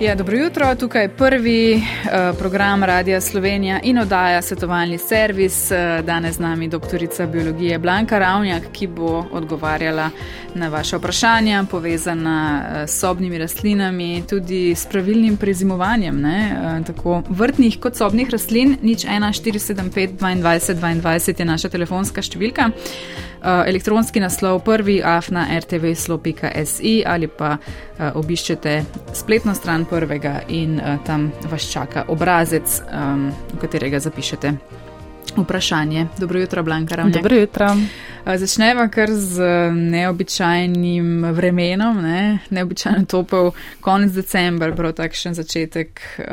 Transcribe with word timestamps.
Ja, 0.00 0.14
dobro 0.14 0.36
jutro, 0.36 0.74
tukaj 0.74 1.02
je 1.02 1.08
prvi 1.08 1.74
uh, 1.74 2.38
program 2.38 2.84
Radia 2.84 3.20
Slovenija 3.20 3.80
in 3.82 3.98
oddaja 3.98 4.42
svetovalni 4.42 4.98
servis. 4.98 5.70
Uh, 5.70 6.04
danes 6.04 6.36
z 6.36 6.38
nami 6.38 6.68
doktorica 6.68 7.26
biologije 7.26 7.78
Blanka 7.78 8.18
Ravnjak, 8.18 8.62
ki 8.72 8.86
bo 8.86 9.24
odgovarjala 9.32 10.10
na 10.58 10.68
vaše 10.68 10.96
vprašanja 10.96 11.64
povezana 11.70 12.62
uh, 12.62 12.76
s 12.88 12.98
sobnimi 13.00 13.38
rastlinami, 13.38 14.22
tudi 14.28 14.74
s 14.74 14.86
pravilnim 14.86 15.36
prezimovanjem, 15.36 16.24
uh, 16.24 16.86
tako 16.86 17.22
vrtnih 17.28 17.78
kot 17.80 17.96
sobnih 17.96 18.30
rastlin. 18.30 18.76
Nič 18.82 19.04
1475 19.06 20.18
22 20.18 20.74
22 20.74 21.38
je 21.38 21.44
naša 21.44 21.68
telefonska 21.68 22.22
številka. 22.22 22.70
Uh, 22.70 23.62
elektronski 23.66 24.20
naslov 24.20 24.60
prvi 24.66 24.98
afna 25.04 25.46
rtv.si 25.60 27.02
ali 27.06 27.28
pa 27.28 27.56
obiščete 28.14 28.74
spletno 29.14 29.54
stran 29.54 29.84
prvega 29.84 30.40
in 30.48 30.80
tam 31.06 31.30
vas 31.50 31.70
čaka 31.72 32.04
obrazec, 32.08 32.82
v 33.54 33.58
katerega 33.60 34.00
zapišete 34.00 34.87
vprašanje. 35.36 36.06
Dobro 36.18 36.40
jutro, 36.40 36.62
Blanka 36.62 36.94
Ravnjak. 36.94 37.22
Dobro 37.22 37.36
jutro. 37.36 37.66
Začneva 38.36 38.88
kar 38.88 39.08
z 39.10 39.40
neobičajnim 39.72 41.24
vremenom, 41.32 42.02
ne? 42.02 42.38
neobičajno 42.50 43.04
topel 43.04 43.50
konec 43.80 44.12
decembra, 44.12 44.72
prav 44.76 44.92
takšen 44.92 45.34
začetek 45.34 46.00
uh, 46.18 46.24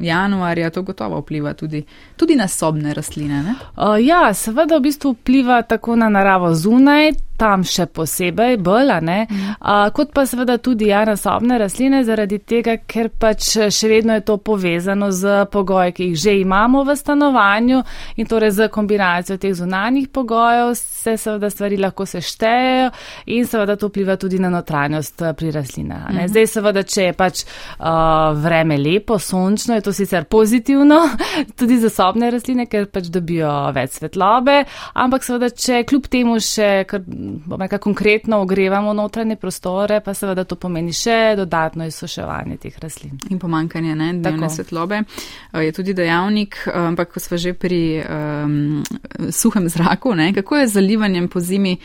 januarja, 0.00 0.70
to 0.70 0.82
gotovo 0.82 1.20
vpliva 1.20 1.54
tudi, 1.54 1.84
tudi 2.16 2.36
na 2.36 2.48
sobne 2.48 2.94
rastline. 2.94 3.54
Uh, 3.76 3.96
ja, 4.04 4.34
seveda 4.34 4.76
v 4.76 4.90
bistvu 4.90 5.14
vpliva 5.14 5.62
tako 5.62 5.96
na 5.96 6.08
naravo 6.08 6.54
zunaj, 6.54 7.12
tam 7.40 7.64
še 7.64 7.86
posebej 7.88 8.58
bolj, 8.60 8.92
ne, 9.06 9.18
uh, 9.30 9.88
kot 9.96 10.12
pa 10.16 10.26
seveda 10.28 10.58
tudi 10.60 10.90
ja, 10.90 11.04
na 11.08 11.16
sobne 11.16 11.56
rastline, 11.60 12.02
zaradi 12.04 12.40
tega, 12.44 12.76
ker 12.84 13.08
pač 13.08 13.54
še 13.72 13.88
vedno 13.90 14.16
je 14.18 14.24
to 14.26 14.36
povezano 14.44 15.10
z 15.14 15.46
pogoji, 15.52 15.94
ki 15.96 16.08
jih 16.10 16.20
že 16.20 16.36
imamo 16.42 16.84
v 16.84 16.96
stanovanju 16.96 17.82
in 18.20 18.28
torej 18.28 18.52
z 18.58 18.68
kombinacijo 18.72 19.38
teh 19.40 19.54
zunanjih 19.56 20.10
pogojev 20.12 20.74
se 20.76 21.16
seveda 21.16 21.50
stvari 21.50 21.78
lahko 21.80 22.06
seštejejo 22.06 22.90
in 23.26 23.46
seveda 23.46 23.76
to 23.80 23.88
vpliva 23.88 24.16
tudi 24.20 24.38
na 24.38 24.50
notranjost 24.52 25.22
pri 25.36 25.50
rastlinah. 25.54 26.10
Mhm. 26.10 26.28
Zdaj 26.28 26.46
seveda, 26.46 26.82
če 26.82 27.08
je 27.08 27.14
pač 27.16 27.44
uh, 27.44 28.36
vreme 28.36 28.78
lepo, 28.78 29.18
sončno, 29.18 29.78
je 29.78 29.86
to 29.86 29.94
sicer 29.96 30.24
pozitivno 30.24 31.00
tudi 31.58 31.78
za 31.80 31.90
sobne 31.90 32.30
rastline, 32.30 32.66
ker 32.70 32.90
pač 32.92 33.08
dobijo 33.12 33.52
več 33.74 34.00
svetlobe, 34.00 34.64
ampak 34.94 35.24
seveda, 35.24 35.50
če 35.50 35.84
kljub 35.88 36.10
temu 36.12 36.36
še 36.44 36.70
kar 36.90 37.04
bomo 37.46 37.64
rekel, 37.64 37.78
konkretno 37.78 38.40
ogrevamo 38.40 38.92
notranje 38.92 39.36
prostore, 39.36 40.00
pa 40.00 40.14
seveda 40.14 40.44
to 40.44 40.56
pomeni 40.56 40.92
še 40.92 41.34
dodatno 41.36 41.86
izsuševanje 41.86 42.56
teh 42.56 42.78
rastlin. 42.82 43.18
In 43.30 43.38
pomankanje 43.38 43.94
ne, 43.94 44.12
dnevne 44.12 44.46
Tako. 44.46 44.54
svetlobe 44.54 45.02
eh, 45.02 45.64
je 45.64 45.72
tudi 45.72 45.94
dejavnik, 45.94 46.62
eh, 46.66 46.78
ampak 46.92 47.12
ko 47.14 47.20
smo 47.20 47.38
že 47.40 47.54
pri 47.54 48.02
um, 48.04 48.82
suhem 49.30 49.68
zraku, 49.68 50.14
ne, 50.14 50.32
kako 50.34 50.56
je 50.56 50.68
z 50.68 50.72
zalivanjem 50.80 51.28
po 51.28 51.40
zimi? 51.40 51.78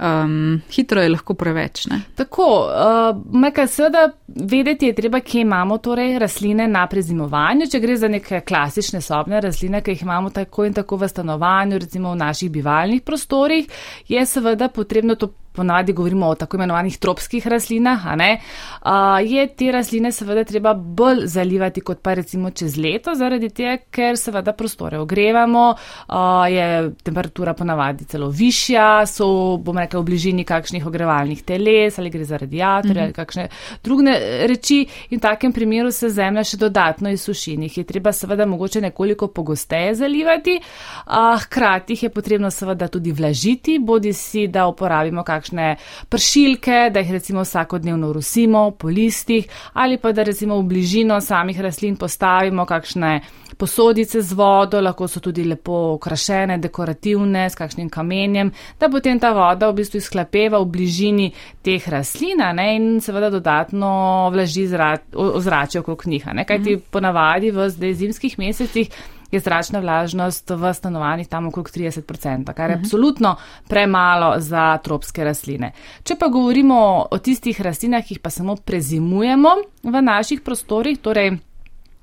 Um, 0.00 0.62
hitro 0.72 1.02
je 1.02 1.10
lahko 1.12 1.34
preveč. 1.36 1.82
Ne? 1.90 1.98
Tako, 2.16 2.44
uh, 2.72 3.16
meka 3.36 3.66
seveda 3.68 4.06
vedeti 4.28 4.86
je 4.88 4.94
treba, 4.96 5.20
kje 5.20 5.42
imamo 5.44 5.76
torej 5.78 6.18
rasline 6.18 6.64
na 6.68 6.86
prezimovanju. 6.88 7.66
Če 7.68 7.80
gre 7.80 7.96
za 8.00 8.08
neke 8.08 8.40
klasične 8.40 9.02
sobne 9.04 9.42
rastline, 9.44 9.82
ki 9.84 9.92
jih 9.92 10.06
imamo 10.06 10.30
tako 10.32 10.64
in 10.64 10.72
tako 10.78 10.96
v 11.02 11.08
stanovanju, 11.08 11.82
recimo 11.84 12.14
v 12.14 12.20
naših 12.22 12.50
bivalnih 12.50 13.02
prostorih, 13.04 13.68
je 14.08 14.24
seveda 14.26 14.70
potrebno 14.72 14.89
to 15.16 15.26
ponavadi 15.52 15.92
govorimo 15.92 16.26
o 16.26 16.34
tako 16.34 16.56
imenovanih 16.56 16.98
tropskih 16.98 17.46
rastlinah, 17.46 18.04
uh, 18.04 19.18
je 19.24 19.46
te 19.46 19.72
rastline 19.72 20.12
seveda 20.12 20.44
treba 20.44 20.74
bolj 20.74 21.26
zalivati 21.26 21.80
kot 21.80 22.00
pa 22.02 22.14
recimo 22.14 22.50
čez 22.50 22.76
leto, 22.78 23.14
zaradi 23.14 23.50
tega, 23.50 23.76
ker 23.90 24.16
seveda 24.16 24.52
prostore 24.56 24.98
ogrevamo, 24.98 25.64
uh, 25.74 26.16
je 26.50 26.90
temperatura 27.02 27.54
ponavadi 27.54 28.04
celo 28.04 28.28
višja, 28.28 29.06
so, 29.06 29.58
bom 29.58 29.78
rekel, 29.78 30.00
v 30.00 30.10
bližini 30.10 30.44
kakšnih 30.44 30.86
ogrevalnih 30.86 31.42
teles 31.42 31.98
ali 31.98 32.10
gre 32.10 32.24
za 32.24 32.38
radiatorje 32.38 32.94
mhm. 32.94 33.04
ali 33.04 33.12
kakšne 33.12 33.48
druge 33.84 34.16
reči 34.48 34.80
in 35.10 35.18
v 35.18 35.22
takem 35.22 35.52
primeru 35.52 35.92
se 35.92 36.08
zemlja 36.08 36.44
še 36.46 36.56
dodatno 36.60 37.10
izsuši 37.10 37.56
in 37.56 37.66
jih 37.66 37.78
je 37.78 37.84
treba 37.84 38.12
seveda 38.12 38.46
mogoče 38.46 38.80
nekoliko 38.80 39.28
pogosteje 39.34 39.94
zalivati, 39.94 40.56
uh, 40.60 41.36
hkrati 41.42 41.92
jih 41.92 42.02
je 42.08 42.14
potrebno 42.14 42.50
seveda 42.50 42.88
tudi 42.88 43.12
vlažiti, 43.12 43.78
bodi 43.78 44.12
si, 44.16 44.46
da 44.48 44.66
uporabimo 44.70 45.24
kakšne 45.26 45.39
kakšne 45.40 45.74
pršilke, 46.08 46.90
da 46.92 47.00
jih 47.00 47.16
recimo 47.16 47.42
vsakodnevno 47.42 48.12
rusimo 48.12 48.70
po 48.70 48.88
listih 48.88 49.48
ali 49.72 49.96
pa 49.98 50.12
da 50.12 50.22
recimo 50.22 50.60
v 50.60 50.68
bližino 50.68 51.20
samih 51.20 51.60
rastlin 51.60 51.96
postavimo 51.96 52.66
kakšne 52.66 53.20
posodice 53.60 54.22
z 54.22 54.32
vodo, 54.32 54.80
lahko 54.80 55.08
so 55.08 55.20
tudi 55.20 55.44
lepo 55.44 55.96
okrašene, 55.96 56.56
dekorativne, 56.58 57.44
s 57.50 57.58
kakšnim 57.58 57.90
kamenjem, 57.92 58.52
da 58.80 58.88
potem 58.88 59.20
ta 59.20 59.34
voda 59.36 59.68
v 59.68 59.76
bistvu 59.82 60.00
izklapeva 60.00 60.62
v 60.62 60.70
bližini 60.72 61.28
teh 61.62 61.88
rastlin 61.92 62.40
ne, 62.56 62.68
in 62.76 62.88
seveda 63.04 63.28
dodatno 63.30 63.92
vlaži 64.32 64.64
ozračje 65.12 65.80
okrog 65.82 66.06
njih. 66.06 66.24
Kajti 66.24 66.76
mhm. 66.76 66.84
ponavadi 66.90 67.50
v 67.52 67.68
zdaj 67.68 67.94
zimskih 68.00 68.38
mesecih 68.38 68.88
je 69.30 69.40
zračna 69.40 69.80
vlažnost 69.80 70.50
v 70.50 70.74
stanovanjih 70.74 71.28
tam 71.28 71.46
okrog 71.46 71.70
30%, 71.70 72.52
kar 72.54 72.70
je 72.70 72.76
uh 72.76 72.80
-huh. 72.80 72.84
absolutno 72.84 73.36
premalo 73.68 74.34
za 74.38 74.78
tropske 74.78 75.24
rastline. 75.24 75.72
Če 76.02 76.14
pa 76.20 76.28
govorimo 76.28 77.06
o 77.10 77.18
tistih 77.18 77.60
rastlinah, 77.60 78.04
ki 78.04 78.14
jih 78.14 78.20
pa 78.20 78.30
samo 78.30 78.56
prezimujemo 78.56 79.48
v 79.82 80.02
naših 80.02 80.40
prostorih, 80.40 80.98
torej 80.98 81.38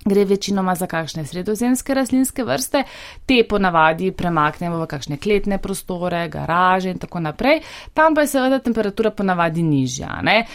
Gre 0.07 0.25
večinoma 0.25 0.75
za 0.75 0.87
kakšne 0.87 1.25
sredozemske 1.25 1.93
rastlinske 1.93 2.43
vrste, 2.43 2.83
te 3.25 3.41
ponavadi 3.49 4.11
premaknemo 4.11 4.79
v 4.79 4.87
kakšne 4.87 5.17
kletne 5.17 5.57
prostore, 5.57 6.27
garaže 6.31 6.91
in 6.93 6.99
tako 7.01 7.19
naprej. 7.19 7.59
Tam 7.93 8.15
pa 8.15 8.23
je 8.23 8.27
seveda 8.27 8.59
temperatura 8.63 9.11
ponavadi 9.11 9.63
nižja. 9.63 10.21
Ne? 10.23 10.45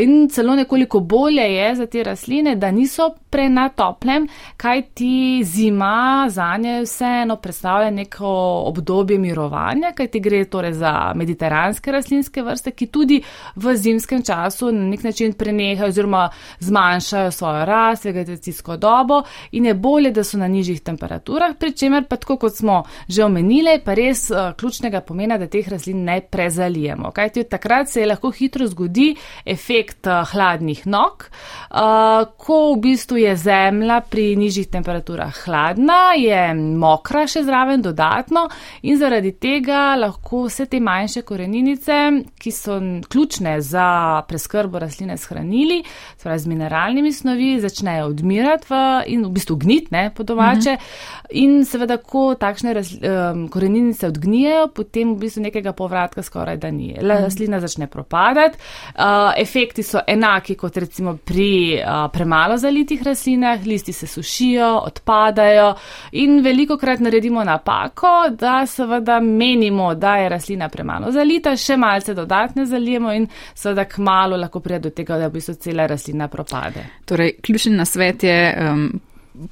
In 0.00 0.28
celo 0.30 0.54
nekoliko 0.54 1.00
bolje 1.00 1.42
je 1.42 1.74
za 1.74 1.86
te 1.86 2.04
rastline, 2.06 2.54
da 2.56 2.70
niso 2.70 3.10
prenatoplem, 3.30 4.28
kaj 4.56 4.82
ti 4.94 5.42
zima 5.44 6.26
za 6.30 6.56
nje 6.56 6.82
vseeno 6.82 7.36
predstavlja 7.36 7.90
neko 7.90 8.30
obdobje 8.66 9.18
mirovanja, 9.18 9.92
kaj 9.96 10.06
ti 10.06 10.20
gre 10.20 10.44
torej 10.44 10.72
za 10.72 11.12
mediteranske 11.14 11.92
rastlinske 11.92 12.42
vrste, 12.42 12.70
ki 12.70 12.86
tudi 12.86 13.22
v 13.56 13.76
zimskem 13.76 14.22
času 14.22 14.70
na 14.72 14.86
nek 14.92 15.02
način 15.02 15.32
prenehajo 15.32 15.88
oziroma 15.88 16.28
zmanjšajo 16.60 17.30
svojo 17.30 17.64
rast, 17.64 18.04
vegetacijsko 18.04 18.76
dobo 18.76 18.99
dobo 19.00 19.22
in 19.52 19.66
je 19.66 19.74
bolje, 19.74 20.10
da 20.10 20.24
so 20.24 20.38
na 20.38 20.48
nižjih 20.48 20.80
temperaturah, 20.80 21.56
pri 21.58 21.72
čemer 21.72 22.04
pa 22.08 22.16
tako 22.16 22.36
kot 22.36 22.56
smo 22.56 22.82
že 23.08 23.24
omenili, 23.24 23.78
pa 23.84 23.94
res 23.94 24.30
uh, 24.30 24.52
ključnega 24.56 25.00
pomena, 25.00 25.38
da 25.38 25.46
teh 25.46 25.68
rastlin 25.68 26.04
ne 26.04 26.20
prezalijemo. 26.20 27.10
Kajti 27.10 27.44
takrat 27.44 27.88
se 27.88 28.06
lahko 28.06 28.30
hitro 28.30 28.66
zgodi 28.66 29.14
efekt 29.44 30.06
uh, 30.06 30.24
hladnih 30.32 30.86
nog, 30.86 31.26
uh, 31.70 32.28
ko 32.36 32.74
v 32.74 32.80
bistvu 32.84 33.20
je 33.24 33.36
zemlja 33.36 34.00
pri 34.10 34.36
nižjih 34.36 34.68
temperaturah 34.70 35.34
hladna, 35.44 36.00
je 36.18 36.42
mokra 36.54 37.26
še 37.30 37.44
zraven 37.46 37.82
dodatno 37.82 38.46
in 38.82 38.98
zaradi 39.00 39.32
tega 39.40 39.94
lahko 39.98 40.44
vse 40.46 40.66
te 40.70 40.80
manjše 40.80 41.22
koreninice, 41.26 42.00
ki 42.40 42.52
so 42.54 42.78
ključne 43.10 43.58
za 43.64 44.22
preskrbo 44.28 44.78
rastline 44.78 45.16
s 45.16 45.28
hranili, 45.30 45.82
torej 46.22 46.44
z 46.44 46.52
mineralnimi 46.52 47.12
snovi, 47.12 47.52
začnejo 47.60 48.10
odmirati 48.10 48.66
v 48.70 48.79
in 49.06 49.24
v 49.24 49.30
bistvu 49.30 49.56
gnitne 49.56 50.10
po 50.16 50.22
domače. 50.22 50.70
Uh 50.70 50.76
mhm. 50.76 50.84
-huh. 50.84 51.10
In 51.30 51.64
seveda, 51.64 51.96
ko 51.96 52.34
takšne 52.34 52.72
raz, 52.74 52.90
um, 52.92 53.48
koreninice 53.48 54.06
odgnijejo, 54.06 54.68
potem 54.74 55.14
v 55.14 55.18
bistvu 55.18 55.42
nekega 55.42 55.72
povratka 55.72 56.22
skoraj 56.22 56.56
da 56.56 56.70
ni. 56.70 56.96
Rastlina 57.00 57.56
uh 57.56 57.62
-huh. 57.62 57.66
začne 57.66 57.86
propadati. 57.86 58.58
Uh, 58.94 59.02
efekti 59.36 59.82
so 59.82 60.00
enaki 60.06 60.54
kot 60.54 60.76
recimo 60.76 61.16
pri 61.16 61.78
uh, 61.78 62.10
premalo 62.12 62.56
zalitih 62.56 63.02
rastlinah, 63.02 63.66
listi 63.66 63.92
se 63.92 64.06
sušijo, 64.06 64.78
odpadajo 64.84 65.74
in 66.12 66.40
veliko 66.40 66.76
krat 66.76 67.00
naredimo 67.00 67.44
napako, 67.44 68.28
da 68.30 68.66
seveda 68.66 69.20
menimo, 69.20 69.94
da 69.94 70.16
je 70.16 70.28
rastlina 70.28 70.68
premalo 70.68 71.12
zalita, 71.12 71.56
še 71.56 71.76
malce 71.76 72.14
dodatne 72.14 72.66
zalijemo 72.66 73.12
in 73.12 73.26
seveda 73.54 73.84
k 73.84 73.98
malu 73.98 74.36
lahko 74.36 74.60
pride 74.60 74.78
do 74.80 74.90
tega, 74.90 75.18
da 75.18 75.28
v 75.28 75.32
bistvu 75.32 75.54
cela 75.54 75.86
rastlina 75.86 76.28
propade. 76.28 76.84
Torej, 77.04 77.36
ključni 77.42 77.76
nasvet 77.76 78.22
je. 78.22 78.69
Um, 78.72 79.00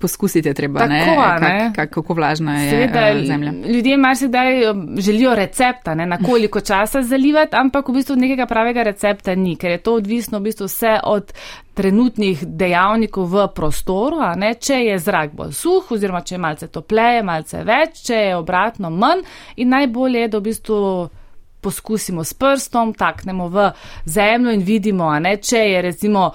poskusite 0.01 0.55
treba, 0.55 0.79
Tako, 0.79 0.91
ne? 0.91 1.05
Kak, 1.41 1.77
kak, 1.77 1.91
kako 1.91 2.15
vlažna 2.15 2.63
je 2.63 2.71
Seveda, 2.71 3.13
uh, 3.15 3.27
zemlja. 3.27 3.53
Ljudje 3.67 3.97
marsikdaj 3.97 4.71
um, 4.71 4.97
želijo 4.99 5.35
recepta, 5.35 5.95
ne, 5.95 6.07
na 6.07 6.19
koliko 6.27 6.61
časa 6.61 7.03
zalivati, 7.03 7.57
ampak 7.57 7.89
v 7.89 7.93
bistvu 7.93 8.17
nekega 8.17 8.47
pravega 8.47 8.83
recepta 8.83 9.35
ni, 9.35 9.57
ker 9.57 9.71
je 9.71 9.79
to 9.79 9.95
odvisno 9.95 10.39
v 10.39 10.43
bistvu 10.43 10.67
vse 10.67 10.99
od 11.05 11.33
trenutnih 11.75 12.43
dejavnikov 12.47 13.27
v 13.33 13.47
prostoru, 13.55 14.19
ne, 14.37 14.55
če 14.55 14.75
je 14.75 14.99
zrak 14.99 15.33
bolj 15.33 15.53
suh 15.53 15.93
oziroma 15.95 16.21
če 16.21 16.35
je 16.35 16.39
malce 16.43 16.69
topleje, 16.69 17.23
malce 17.23 17.63
več, 17.65 18.03
če 18.07 18.15
je 18.15 18.37
obratno 18.37 18.91
manj 18.91 19.23
in 19.57 19.71
najbolje 19.71 20.27
je, 20.27 20.29
da 20.29 20.39
v 20.39 20.49
bistvu 20.51 20.81
poskusimo 21.61 22.25
s 22.25 22.35
prstom, 22.35 22.95
taknemo 22.95 23.49
v 23.49 23.71
zemljo 24.05 24.53
in 24.53 24.63
vidimo, 24.63 25.11
ne, 25.19 25.37
če 25.37 25.59
je 25.59 25.83
recimo 25.83 26.31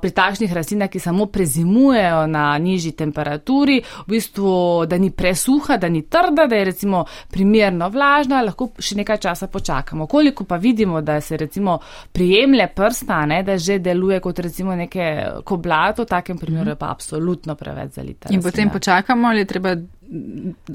pri 0.00 0.10
takšnih 0.10 0.52
rastlinah, 0.52 0.90
ki 0.90 1.00
samo 1.00 1.26
prezimujejo 1.26 2.26
na 2.26 2.58
nižji 2.58 2.92
temperaturi, 2.92 3.80
v 4.06 4.10
bistvu, 4.10 4.86
da 4.86 4.98
ni 4.98 5.10
presuha, 5.10 5.76
da 5.76 5.88
ni 5.88 6.02
trda, 6.08 6.46
da 6.46 6.56
je 6.56 6.64
recimo 6.64 7.04
primerno 7.32 7.88
vlažna, 7.88 8.42
lahko 8.42 8.70
še 8.78 8.98
nekaj 9.00 9.20
časa 9.26 9.48
počakamo. 9.52 10.06
Koliko 10.06 10.44
pa 10.44 10.56
vidimo, 10.56 11.00
da 11.00 11.20
se 11.20 11.36
recimo 11.36 11.78
prijemlje 12.12 12.68
prsta, 12.74 13.26
ne, 13.26 13.42
da 13.42 13.58
že 13.58 13.78
deluje 13.78 14.20
kot 14.20 14.38
recimo 14.38 14.76
neke 14.76 15.26
koblato, 15.44 16.02
v 16.02 16.06
takem 16.06 16.38
primeru 16.38 16.70
je 16.70 16.76
pa 16.76 16.90
absolutno 16.90 17.54
preveč 17.54 17.96
zalita. 17.96 18.28
In 18.30 18.42
potem 18.42 18.70
počakamo 18.70 19.28
ali 19.28 19.46
treba 19.46 19.74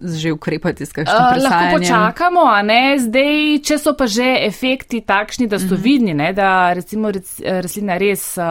že 0.04 0.32
ukrepati 0.32 0.86
s 0.86 0.92
kakšnim 0.92 1.18
uh, 1.18 1.44
Lahko 1.44 1.78
počakamo, 1.78 2.46
a 2.46 2.62
ne 2.62 3.00
zdaj, 3.00 3.60
če 3.64 3.78
so 3.80 3.94
pa 3.98 4.08
že 4.08 4.28
efekti 4.46 5.02
takšni, 5.02 5.48
da 5.48 5.60
so 5.60 5.66
uh 5.66 5.72
mhm. 5.72 5.76
-huh. 5.76 5.84
vidni, 5.84 6.14
ne, 6.14 6.34
da 6.34 6.74
recimo 6.74 7.12
rastlina 7.42 7.98
res 7.98 8.38
uh, 8.38 8.44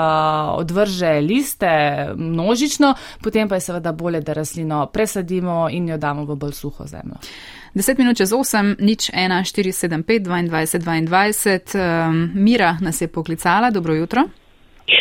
odvrže 0.59 1.21
liste 1.21 1.71
množično, 2.17 2.95
potem 3.23 3.49
pa 3.49 3.55
je 3.55 3.61
seveda 3.61 3.93
bolje, 3.93 4.21
da 4.21 4.33
rastlino 4.33 4.87
presadimo 4.87 5.69
in 5.71 5.89
jo 5.89 5.97
damo 5.97 6.25
v 6.25 6.37
bolj 6.37 6.53
suho 6.53 6.87
zemljo. 6.87 7.17
10 7.75 7.99
minut 7.99 8.17
čez 8.17 8.33
8, 8.33 8.77
nič 8.81 9.11
1, 9.15 9.45
4, 9.45 9.73
7, 9.73 10.03
5, 10.03 10.23
22, 10.23 11.07
22. 11.07 12.09
Um, 12.09 12.31
Mira 12.35 12.77
nas 12.81 13.01
je 13.01 13.09
poklicala, 13.09 13.71
dobro 13.71 13.95
jutro. 13.95 14.29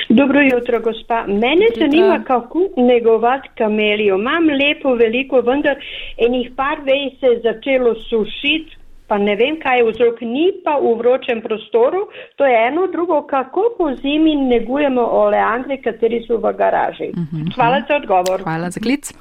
Dobro 0.09 0.41
jutro, 0.41 0.79
gospa. 0.79 1.23
Mene 1.27 1.65
jutro. 1.65 1.79
zanima, 1.79 2.23
kako 2.23 2.59
negovati 2.77 3.49
kamelijo. 3.57 4.15
Imam 4.15 4.49
lepo, 4.49 4.93
veliko, 4.93 5.41
vendar 5.41 5.75
enih 6.17 6.51
par 6.55 6.77
vej 6.85 7.09
se 7.19 7.25
je 7.25 7.39
začelo 7.39 7.95
sušiti, 8.09 8.78
pa 9.09 9.17
ne 9.17 9.35
vem, 9.35 9.57
kaj 9.63 9.79
je 9.79 9.85
vzrok, 9.89 10.21
ni 10.21 10.45
pa 10.63 10.77
v 10.77 10.93
vročem 11.01 11.41
prostoru. 11.41 12.05
To 12.37 12.45
je 12.45 12.55
eno, 12.67 12.85
drugo, 12.93 13.23
kako 13.27 13.63
po 13.77 13.89
zimi 14.01 14.35
negujemo 14.35 15.01
oleandre, 15.01 15.79
kateri 15.81 16.21
so 16.27 16.37
v 16.37 16.53
garaži. 16.53 17.09
Uh 17.13 17.19
mhm, 17.23 17.41
-huh. 17.41 17.55
Hvala 17.55 17.81
za 17.87 17.95
odgovor. 17.95 18.43
Hvala 18.43 18.69
za 18.69 18.79
klic. 18.79 19.09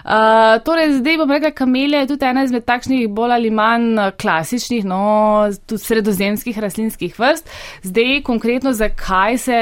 Uh, 0.00 0.62
torej, 0.64 0.92
zdaj 0.92 1.16
bom 1.16 1.30
rekla, 1.30 1.50
kamelija 1.50 2.00
je 2.00 2.06
tudi 2.06 2.24
ena 2.24 2.42
izmed 2.44 2.64
takšnih 2.64 3.08
bolj 3.08 3.32
ali 3.32 3.50
manj 3.50 3.98
uh, 3.98 4.10
klasičnih, 4.20 4.84
no, 4.84 5.48
tudi 5.66 5.82
sredozemskih 5.82 6.58
rastlinskih 6.58 7.18
vrst. 7.18 7.50
Zdaj, 7.82 8.22
konkretno, 8.22 8.72
zakaj 8.72 9.38
se, 9.38 9.56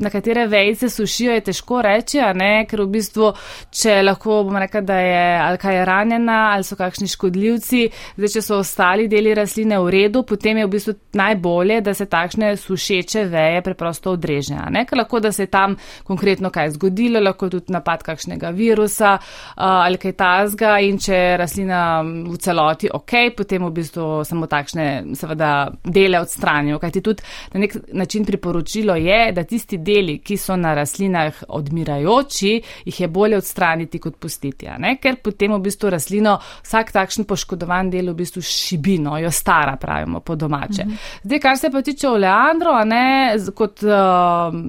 na 0.00 0.10
katere 0.10 0.46
vejce 0.46 0.88
sušijo, 0.90 1.32
je 1.32 1.40
težko 1.40 1.82
reči, 1.82 2.18
ne, 2.34 2.66
ker 2.70 2.80
v 2.80 2.86
bistvu, 2.86 3.32
če 3.70 4.02
lahko 4.02 4.44
bom 4.44 4.56
rekla, 4.56 4.80
da 4.80 4.98
je 4.98 5.40
ali 5.40 5.58
kaj 5.58 5.76
je 5.76 5.84
ranjena, 5.84 6.50
ali 6.54 6.64
so 6.64 6.76
kakšni 6.76 7.08
škodljivci, 7.08 7.88
zdaj, 8.16 8.28
če 8.28 8.42
so 8.42 8.58
ostali 8.58 8.83
ostali 8.84 9.08
deli 9.08 9.34
rastline 9.34 9.78
v 9.78 9.90
redu, 9.90 10.22
potem 10.22 10.58
je 10.58 10.66
v 10.66 10.70
bistvu 10.70 10.92
najbolje, 11.16 11.80
da 11.80 11.94
se 11.94 12.04
takšne 12.06 12.56
sušeče 12.56 13.24
veje 13.24 13.62
preprosto 13.62 14.12
odreže. 14.12 14.58
Lahko, 14.92 15.20
da 15.20 15.32
se 15.32 15.42
je 15.42 15.46
tam 15.46 15.76
konkretno 16.04 16.50
kaj 16.50 16.74
zgodilo, 16.76 17.20
lahko 17.20 17.48
tudi 17.48 17.72
napad 17.72 18.02
kakšnega 18.02 18.50
virusa 18.50 19.18
ali 19.56 19.96
kaj 19.98 20.12
tazga 20.12 20.74
in 20.84 20.98
če 20.98 21.14
je 21.14 21.36
rastlina 21.36 22.02
v 22.04 22.36
celoti 22.36 22.90
ok, 22.92 23.12
potem 23.36 23.64
v 23.64 23.70
bistvu 23.72 24.24
samo 24.24 24.46
takšne 24.46 25.16
seveda 25.16 25.70
dele 25.84 26.20
odstranijo. 26.20 26.78
Kajti 26.78 27.00
tudi 27.00 27.22
na 27.54 27.60
nek 27.64 27.76
način 27.92 28.24
priporočilo 28.24 28.96
je, 29.00 29.32
da 29.32 29.46
tisti 29.48 29.78
deli, 29.78 30.18
ki 30.18 30.36
so 30.36 30.56
na 30.56 30.74
rastlinah 30.74 31.44
odmirajoči, 31.48 32.52
jih 32.84 33.00
je 33.00 33.08
bolje 33.08 33.40
odstraniti 33.40 33.98
kot 33.98 34.20
pustiti. 34.20 34.68
Ker 35.00 35.16
potem 35.24 35.56
v 35.56 35.62
bistvu 35.64 35.94
rastlino 35.96 36.36
vsak 36.62 36.92
takšen 36.92 37.24
poškodovan 37.24 37.90
del 37.90 38.12
v 38.12 38.18
bistvu 38.20 38.44
širi 38.44 38.73
šibino, 38.74 39.18
jo 39.18 39.30
stara, 39.30 39.76
pravimo 39.76 40.20
po 40.20 40.34
domače. 40.34 40.84
Mm 40.84 40.90
-hmm. 40.90 40.96
Zdaj, 41.22 41.38
kar 41.38 41.58
se 41.58 41.70
pa 41.70 41.82
tiče 41.82 42.08
oleandro, 42.08 42.84
ne, 42.84 43.36
kot 43.54 43.82
uh, 43.82 43.90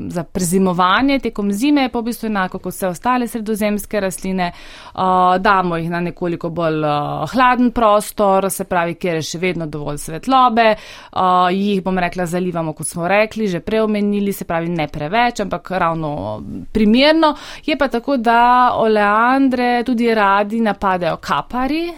za 0.08 0.24
prezimovanje 0.24 1.20
tekom 1.20 1.52
zime, 1.52 1.82
je 1.82 1.90
pa 1.90 2.00
v 2.00 2.04
bistvu 2.04 2.28
enako 2.28 2.60
kot 2.60 2.74
vse 2.74 2.88
ostale 2.88 3.28
sredozemske 3.28 4.00
rastline. 4.00 4.52
Uh, 4.96 5.02
damo 5.42 5.78
jih 5.78 5.90
na 5.90 6.00
nekoliko 6.00 6.50
bolj 6.50 6.84
uh, 6.84 7.32
hladen 7.32 7.72
prostor, 7.72 8.52
se 8.52 8.64
pravi, 8.64 8.94
kjer 8.94 9.16
je 9.16 9.22
še 9.22 9.38
vedno 9.38 9.66
dovolj 9.66 9.98
svetlobe, 9.98 10.76
uh, 10.76 11.50
jih 11.52 11.84
bom 11.84 11.98
rekla, 11.98 12.26
zalivamo, 12.26 12.74
kot 12.74 12.88
smo 12.88 13.08
rekli, 13.08 13.48
že 13.48 13.60
preomenili, 13.60 14.34
se 14.34 14.46
pravi, 14.46 14.70
ne 14.70 14.88
preveč, 14.88 15.40
ampak 15.40 15.72
ravno 15.72 16.42
primerno. 16.72 17.36
Je 17.66 17.78
pa 17.78 17.88
tako, 17.88 18.18
da 18.18 18.72
oleandre 18.76 19.84
tudi 19.84 20.14
radi 20.14 20.62
napadajo 20.62 21.18
kapari, 21.18 21.94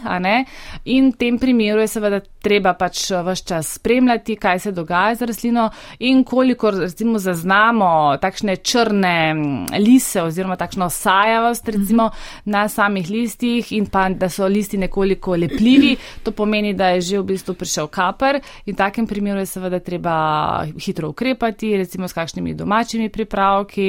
in 0.84 1.10
v 1.10 1.16
tem 1.16 1.38
primeru 1.38 1.80
je 1.80 1.88
seveda 1.98 2.20
treba 2.42 2.74
pač 2.78 3.10
eh, 3.10 3.22
vse 3.26 3.44
čas 3.48 3.72
spremljati, 3.78 4.36
kaj 4.40 4.58
se 4.58 4.72
dogaja 4.72 5.14
z 5.18 5.28
rastlino 5.30 5.68
in 5.98 6.24
koliko 6.24 6.70
recimo 6.70 7.18
zaznamo 7.18 8.16
takšne 8.22 8.56
črne 8.56 9.34
mm, 9.34 9.66
lise 9.84 10.22
oziroma 10.22 10.56
takšno 10.56 10.90
sajavost 10.90 11.68
recimo 11.68 12.10
na 12.44 12.68
samih 12.68 13.10
listih 13.10 13.72
in 13.72 13.86
pa 13.86 14.08
da 14.08 14.28
so 14.28 14.46
listi 14.46 14.78
nekoliko 14.78 15.36
lepljivi, 15.36 15.96
to 16.22 16.32
pomeni, 16.32 16.74
da 16.74 16.88
je 16.96 17.00
že 17.00 17.18
v 17.18 17.24
bistvu 17.32 17.54
prišel 17.54 17.86
kaper 17.86 18.40
in 18.66 18.74
v 18.74 18.76
takem 18.76 19.06
primeru 19.06 19.40
je 19.40 19.46
seveda 19.46 19.80
treba 19.80 20.14
hitro 20.78 21.08
ukrepati, 21.08 21.76
recimo 21.76 22.08
s 22.08 22.12
kakšnimi 22.12 22.54
domačimi 22.54 23.08
pripravki. 23.08 23.88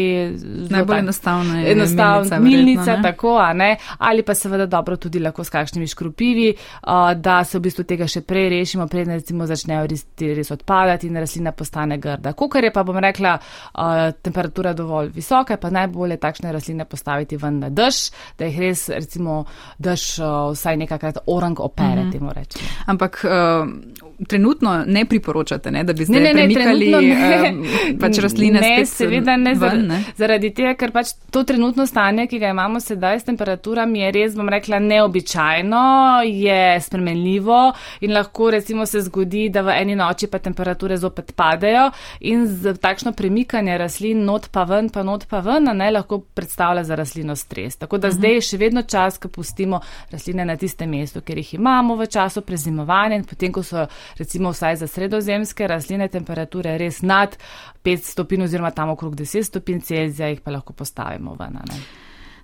Najbolj 0.70 1.00
enostavno 1.00 1.60
je. 1.60 1.72
Enostavno, 1.72 2.40
milnica, 2.40 2.82
verjetno, 2.82 3.04
tako, 3.04 3.38
a 3.38 3.54
ne, 3.54 3.76
ali 3.98 4.24
pa 4.24 4.36
seveda 4.36 4.66
dobro 4.66 4.98
tudi 4.98 5.20
lahko 5.20 5.44
s 5.44 5.50
kakšnimi 5.50 5.88
škropivi, 5.88 6.54
uh, 6.54 7.14
da 7.16 7.44
se 7.44 7.58
v 7.58 7.62
bistvu 7.62 7.84
tega 7.90 8.08
še 8.10 8.22
prej 8.28 8.50
rešimo, 8.54 8.88
preden 8.92 9.18
recimo 9.18 9.48
začnejo 9.50 9.88
res, 9.90 10.06
res 10.22 10.52
odpadati 10.54 11.10
in 11.10 11.18
rastlina 11.22 11.54
postane 11.58 11.98
grda. 12.02 12.34
Kukar 12.38 12.68
je 12.68 12.74
pa, 12.76 12.84
bom 12.88 13.00
rekla, 13.02 13.36
uh, 13.40 14.04
temperatura 14.22 14.74
dovolj 14.78 15.12
visoka, 15.16 15.58
pa 15.58 15.74
najbolje 15.74 16.20
takšne 16.22 16.54
rastline 16.54 16.86
postaviti 16.90 17.40
ven 17.42 17.60
na 17.66 17.72
dež, 17.74 18.10
da 18.38 18.50
jih 18.50 18.62
res 18.68 18.88
recimo 18.94 19.44
dež 19.80 20.06
uh, 20.22 20.52
vsaj 20.54 20.78
nekakrat 20.86 21.24
orang 21.28 21.60
opere, 21.60 22.04
mm 22.04 22.08
-hmm. 22.08 22.12
temu 22.12 22.34
rečemo. 22.34 22.70
Ampak 22.88 23.26
uh, 23.26 24.09
trenutno 24.28 24.84
ne 24.88 25.06
priporočate, 25.06 25.72
ne, 25.72 25.84
da 25.84 25.94
bi 25.94 26.06
zdaj 26.06 26.20
ne, 26.20 26.34
ne, 26.34 26.34
premikali 26.34 26.90
ne, 26.92 27.52
um, 27.52 28.00
pač 28.00 28.20
rastline 28.24 28.60
ne, 28.62 28.86
seveda 28.86 29.36
ne, 29.38 29.54
ven, 29.60 29.86
ne, 29.88 30.00
zaradi 30.18 30.52
tega, 30.56 30.74
ker 30.80 30.92
pač 30.92 31.14
to 31.32 31.44
trenutno 31.48 31.86
stanje, 31.88 32.28
ki 32.28 32.40
ga 32.42 32.52
imamo 32.54 32.82
sedaj 32.84 33.22
s 33.22 33.28
temperaturami, 33.30 34.02
je 34.04 34.12
res, 34.18 34.36
bom 34.36 34.50
rekla, 34.52 34.80
neobičajno, 34.84 35.84
je 36.28 36.60
spremenljivo 36.84 37.60
in 38.06 38.14
lahko 38.16 38.50
recimo 38.52 38.86
se 38.86 39.02
zgodi, 39.08 39.48
da 39.54 39.64
v 39.66 39.78
eni 39.78 39.96
noči 40.00 40.28
pa 40.28 40.42
temperature 40.44 40.98
zopet 40.98 41.32
padejo 41.36 41.90
in 42.20 42.46
z 42.48 42.76
takšno 42.82 43.14
premikanje 43.16 43.78
rastlin 43.80 44.26
not 44.26 44.50
pa 44.52 44.66
ven, 44.68 44.90
pa 44.90 45.04
not 45.04 45.28
pa 45.30 45.40
ven, 45.46 45.72
ne 45.74 45.92
lahko 45.96 46.20
predstavlja 46.36 46.84
za 46.84 47.00
rastlino 47.00 47.36
stres. 47.36 47.78
Tako 47.78 47.98
da 47.98 48.08
uh 48.08 48.14
-huh. 48.14 48.18
zdaj 48.18 48.34
je 48.34 48.42
še 48.42 48.58
vedno 48.58 48.82
čas, 48.82 49.18
ko 49.18 49.28
pustimo 49.28 49.80
rastline 50.12 50.46
na 50.46 50.58
tistem 50.58 50.90
mestu, 50.90 51.22
kjer 51.22 51.38
jih 51.38 51.54
imamo 51.54 51.96
v 51.96 52.08
času 52.08 52.42
prezimovanja 52.42 53.16
in 53.16 53.24
potem, 53.24 53.52
ko 53.52 53.64
so 53.64 53.88
recimo 54.18 54.50
vsaj 54.50 54.76
za 54.76 54.88
sredozemske 54.88 55.68
rastline 55.68 56.08
temperature 56.08 56.78
res 56.78 57.02
nad 57.02 57.38
5 57.84 57.98
stopinj 57.98 58.44
oziroma 58.44 58.72
tam 58.72 58.90
okrog 58.90 59.16
10 59.16 59.44
stopinj 59.44 59.80
Celzija, 59.80 60.28
jih 60.28 60.42
pa 60.42 60.52
lahko 60.52 60.74
postavimo 60.74 61.36
ven. 61.40 61.54
Ne? 61.54 61.80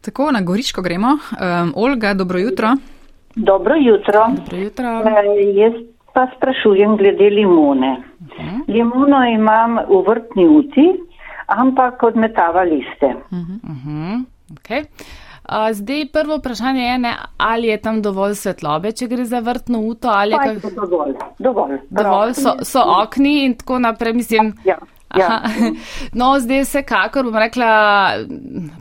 Tako, 0.01 0.31
na 0.31 0.41
Goriško 0.41 0.81
gremo. 0.81 1.07
Um, 1.07 1.73
Olga, 1.75 2.13
dobro 2.13 2.39
jutro. 2.39 2.75
Dobro 3.35 3.75
jutro. 3.75 4.27
Dobro 4.35 4.57
jutro. 4.57 4.85
E, 4.85 5.51
jaz 5.53 5.73
pa 6.13 6.27
sprašujem 6.37 6.97
glede 6.97 7.29
limone. 7.29 7.97
Uh 8.19 8.25
mhm. 8.25 8.55
-huh. 8.55 8.73
Limono 8.73 9.25
imam 9.25 9.75
v 9.75 10.03
vrtni 10.07 10.47
uti, 10.47 10.87
ampak 11.47 12.03
odmetava 12.03 12.63
liste. 12.63 13.15
Uh 13.31 13.37
-huh. 13.37 14.23
Uh. 15.49 15.71
Zdaj 15.73 16.05
prvo 16.13 16.37
vprašanje 16.37 16.83
je, 16.83 16.97
ne, 16.97 17.15
ali 17.37 17.67
je 17.67 17.77
tam 17.81 18.01
dovolj 18.01 18.35
svetlobe, 18.35 18.91
če 18.91 19.07
gre 19.07 19.25
za 19.25 19.39
vrtno 19.39 19.79
uto 19.79 20.07
ali 20.07 20.37
kaj. 20.37 20.55
Dovolj, 20.75 21.13
dovolj. 21.39 21.77
Dovolj 21.89 22.33
so, 22.33 22.55
so 22.63 22.83
okni 23.01 23.45
in 23.45 23.55
tako 23.57 23.79
naprej, 23.79 24.13
mislim. 24.13 24.53
Ja. 24.65 24.77
Ja. 25.15 25.41
No, 26.13 26.39
zdaj 26.39 26.65
se 26.65 26.81
kakor 26.83 27.23
bom 27.23 27.35
rekla, 27.35 28.13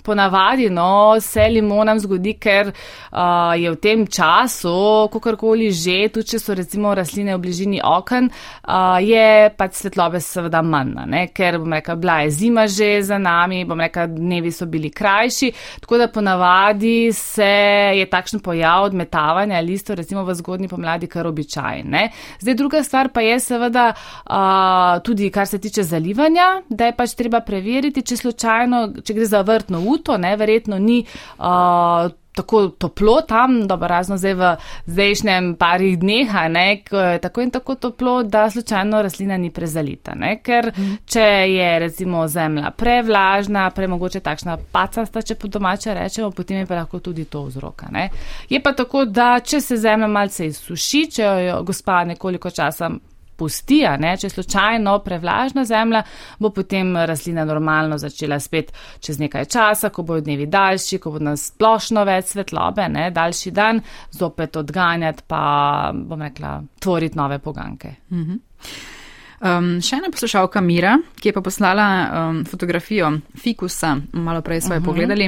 ponavadi 0.02 0.68
no, 0.70 1.16
se 1.20 1.46
limonam 1.50 1.98
zgodi, 1.98 2.34
ker 2.38 2.70
uh, 2.70 3.54
je 3.58 3.70
v 3.70 3.78
tem 3.82 4.04
času, 4.06 4.74
kakorkoli 5.12 5.70
že, 5.74 5.96
tudi 6.14 6.34
če 6.34 6.40
so 6.42 6.54
recimo 6.54 6.94
rastline 6.94 7.34
v 7.34 7.42
bližini 7.42 7.80
oken, 7.84 8.28
uh, 8.30 8.98
je 9.02 9.50
pač 9.56 9.80
svetlobe 9.80 10.20
seveda 10.22 10.62
manj, 10.62 10.94
ne? 11.10 11.24
ker 11.34 11.58
bom 11.62 11.74
rekla, 11.74 11.96
bila 12.00 12.18
je 12.24 12.30
zima 12.38 12.66
že 12.70 12.90
za 13.02 13.18
nami, 13.18 13.64
bom 13.68 13.80
rekla, 13.80 14.06
dnevi 14.10 14.52
so 14.54 14.68
bili 14.70 14.90
krajši, 14.94 15.50
tako 15.82 15.98
da 16.02 16.08
ponavadi 16.12 17.12
se 17.12 17.50
je 17.98 18.06
takšen 18.10 18.42
pojav 18.44 18.90
odmetavanja 18.90 19.60
listov 19.64 19.98
recimo 19.98 20.24
v 20.24 20.34
zgodnji 20.34 20.68
pomladi 20.68 21.10
kar 21.10 21.26
običajen. 21.26 21.94
Zdaj 22.40 22.54
druga 22.54 22.82
stvar 22.82 23.10
pa 23.14 23.24
je 23.24 23.40
seveda 23.40 23.90
uh, 23.94 25.02
tudi, 25.02 25.30
kar 25.30 25.46
se 25.46 25.58
tiče 25.58 25.82
zaliva 25.82 26.23
bivanja, 26.24 26.62
da 26.68 26.86
je 26.86 26.96
pač 26.96 27.14
treba 27.14 27.40
preveriti, 27.40 28.02
če 28.02 28.16
slučajno, 28.16 28.88
če 29.04 29.14
gre 29.14 29.26
za 29.26 29.42
vrtno 29.42 29.80
uto, 29.80 30.16
ne, 30.18 30.36
verjetno 30.36 30.78
ni 30.78 31.04
uh, 31.04 32.10
tako 32.34 32.68
toplo 32.68 33.20
tam, 33.28 33.60
dobro, 33.68 33.88
razno 33.88 34.16
zdaj 34.18 34.34
v 34.34 34.48
zdajšnjem 34.86 35.52
parih 35.54 35.98
dneh, 36.00 36.32
ne, 36.50 36.82
tako 37.22 37.44
in 37.44 37.52
tako 37.54 37.74
toplo, 37.74 38.22
da 38.22 38.48
slučajno 38.50 39.02
rastlina 39.02 39.36
ni 39.38 39.52
prezalita. 39.54 40.16
Ne, 40.18 40.40
ker 40.42 40.72
mm. 40.72 40.96
če 41.06 41.28
je 41.52 41.78
recimo 41.78 42.26
zemlja 42.28 42.72
prevlažna, 42.74 43.68
premogoče 43.70 44.20
takšna 44.20 44.58
pacasta, 44.72 45.22
če 45.22 45.38
po 45.38 45.48
domače 45.48 45.94
rečemo, 45.94 46.32
potem 46.34 46.64
je 46.64 46.66
pa 46.66 46.80
lahko 46.80 46.98
tudi 46.98 47.24
to 47.24 47.44
vzroka. 47.46 47.92
Ne. 47.92 48.08
Je 48.50 48.62
pa 48.62 48.74
tako, 48.74 49.04
da 49.04 49.36
če 49.40 49.60
se 49.60 49.78
zemlja 49.78 50.10
malce 50.10 50.50
izsuši, 50.50 51.06
če 51.18 51.34
jo 51.48 51.62
gospa 51.62 52.02
nekoliko 52.08 52.50
časa 52.50 52.90
pusti, 53.36 53.82
ne, 53.98 54.14
če 54.16 54.26
je 54.26 54.30
slučajno 54.30 54.98
prevlažna 55.04 55.64
zemlja, 55.64 56.02
bo 56.38 56.50
potem 56.54 56.96
rastlina 56.96 57.44
normalno 57.44 57.98
začela 57.98 58.40
spet 58.40 58.72
čez 59.00 59.18
nekaj 59.20 59.48
časa, 59.52 59.90
ko 59.90 60.02
bodo 60.02 60.24
dnevi 60.24 60.46
daljši, 60.46 60.98
ko 60.98 61.14
bo 61.14 61.22
nas 61.22 61.50
splošno 61.52 62.04
več 62.04 62.34
svetlobe, 62.34 62.88
ne, 62.88 63.10
daljši 63.14 63.54
dan, 63.54 63.82
zopet 64.10 64.56
odganjati, 64.56 65.26
pa 65.28 65.92
bom 65.94 66.22
rekla, 66.22 66.58
tvoriti 66.80 67.18
nove 67.18 67.38
poganke. 67.38 67.96
Mhm. 68.12 68.42
Um, 69.44 69.66
še 69.84 69.98
ena 69.98 70.08
poslušalka 70.08 70.62
Mira, 70.64 70.94
ki 71.20 71.28
je 71.28 71.34
pa 71.36 71.42
poslala 71.44 71.84
um, 71.84 72.36
fotografijo 72.48 73.10
fikusa, 73.36 73.90
malo 74.16 74.40
prej 74.40 74.62
smo 74.64 74.74
jo 74.74 74.80
uh 74.80 74.82
-huh. 74.82 74.88
pogledali. 74.88 75.26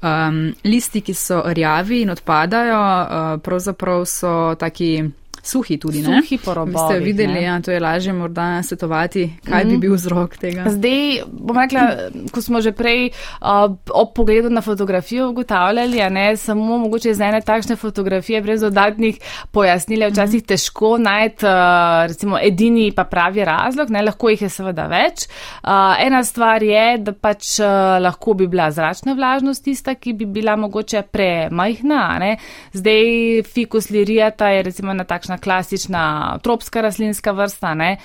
Um, 0.00 0.54
listi, 0.64 1.00
ki 1.00 1.14
so 1.14 1.42
rjavi 1.44 2.00
in 2.02 2.10
odpadajo, 2.10 2.80
uh, 2.80 3.40
pravzaprav 3.42 4.04
so 4.06 4.54
taki 4.54 5.10
suhi 5.42 5.78
tudi. 5.78 6.02
Ne? 6.02 6.22
Suhi 6.22 6.38
porobovi. 6.44 6.94
Ste 6.94 7.04
videli, 7.04 7.42
ja, 7.42 7.60
to 7.60 7.70
je 7.70 7.80
lažje 7.80 8.12
morda 8.12 8.62
svetovati, 8.62 9.24
kaj 9.44 9.64
mm. 9.64 9.68
bi 9.68 9.74
mhm. 9.74 9.80
bil 9.80 9.94
vzrok 9.94 10.36
tega. 10.36 10.68
Zdaj, 10.70 11.22
bom 11.32 11.58
rekla, 11.58 11.84
ko 12.32 12.42
smo 12.42 12.60
že 12.64 12.72
prej 12.72 13.10
uh, 13.10 13.70
ob 13.94 14.12
pogledu 14.14 14.50
na 14.50 14.60
fotografijo 14.60 15.30
ugotavljali, 15.30 16.02
a 16.02 16.08
ne 16.08 16.36
samo 16.36 16.78
mogoče 16.78 17.10
iz 17.10 17.20
ene 17.20 17.40
takšne 17.40 17.76
fotografije 17.76 18.42
brez 18.42 18.60
dodatnih 18.60 19.18
pojasnil, 19.50 20.08
včasih 20.10 20.42
mm. 20.42 20.46
težko 20.46 20.96
najti 20.98 21.46
uh, 21.46 22.06
recimo 22.08 22.38
edini 22.42 22.92
pa 22.92 23.04
pravi 23.04 23.44
razlog, 23.44 23.90
ne 23.90 24.02
lahko 24.02 24.32
jih 24.32 24.42
je 24.42 24.48
seveda 24.52 24.86
več. 24.90 25.26
Uh, 25.62 25.94
ena 26.02 26.22
stvar 26.24 26.62
je, 26.62 26.98
da 26.98 27.12
pač 27.12 27.58
uh, 27.60 27.98
lahko 28.02 28.34
bi 28.38 28.46
bila 28.50 28.70
zračna 28.70 29.14
vlažnost 29.18 29.64
tista, 29.64 29.94
ki 29.94 30.12
bi 30.12 30.26
bila 30.26 30.56
mogoče 30.56 31.02
premajhna, 31.12 32.02
ne. 32.18 32.32
Zdaj, 32.72 33.42
fikus 33.48 33.90
lirijata 33.90 34.48
je 34.48 34.62
recimo 34.62 34.94
na 34.94 35.04
takšna 35.28 35.38
klasična 35.38 36.38
tropska 36.42 36.80
rastlinska 36.80 37.32
vrsta, 37.32 37.74
ne, 37.74 37.98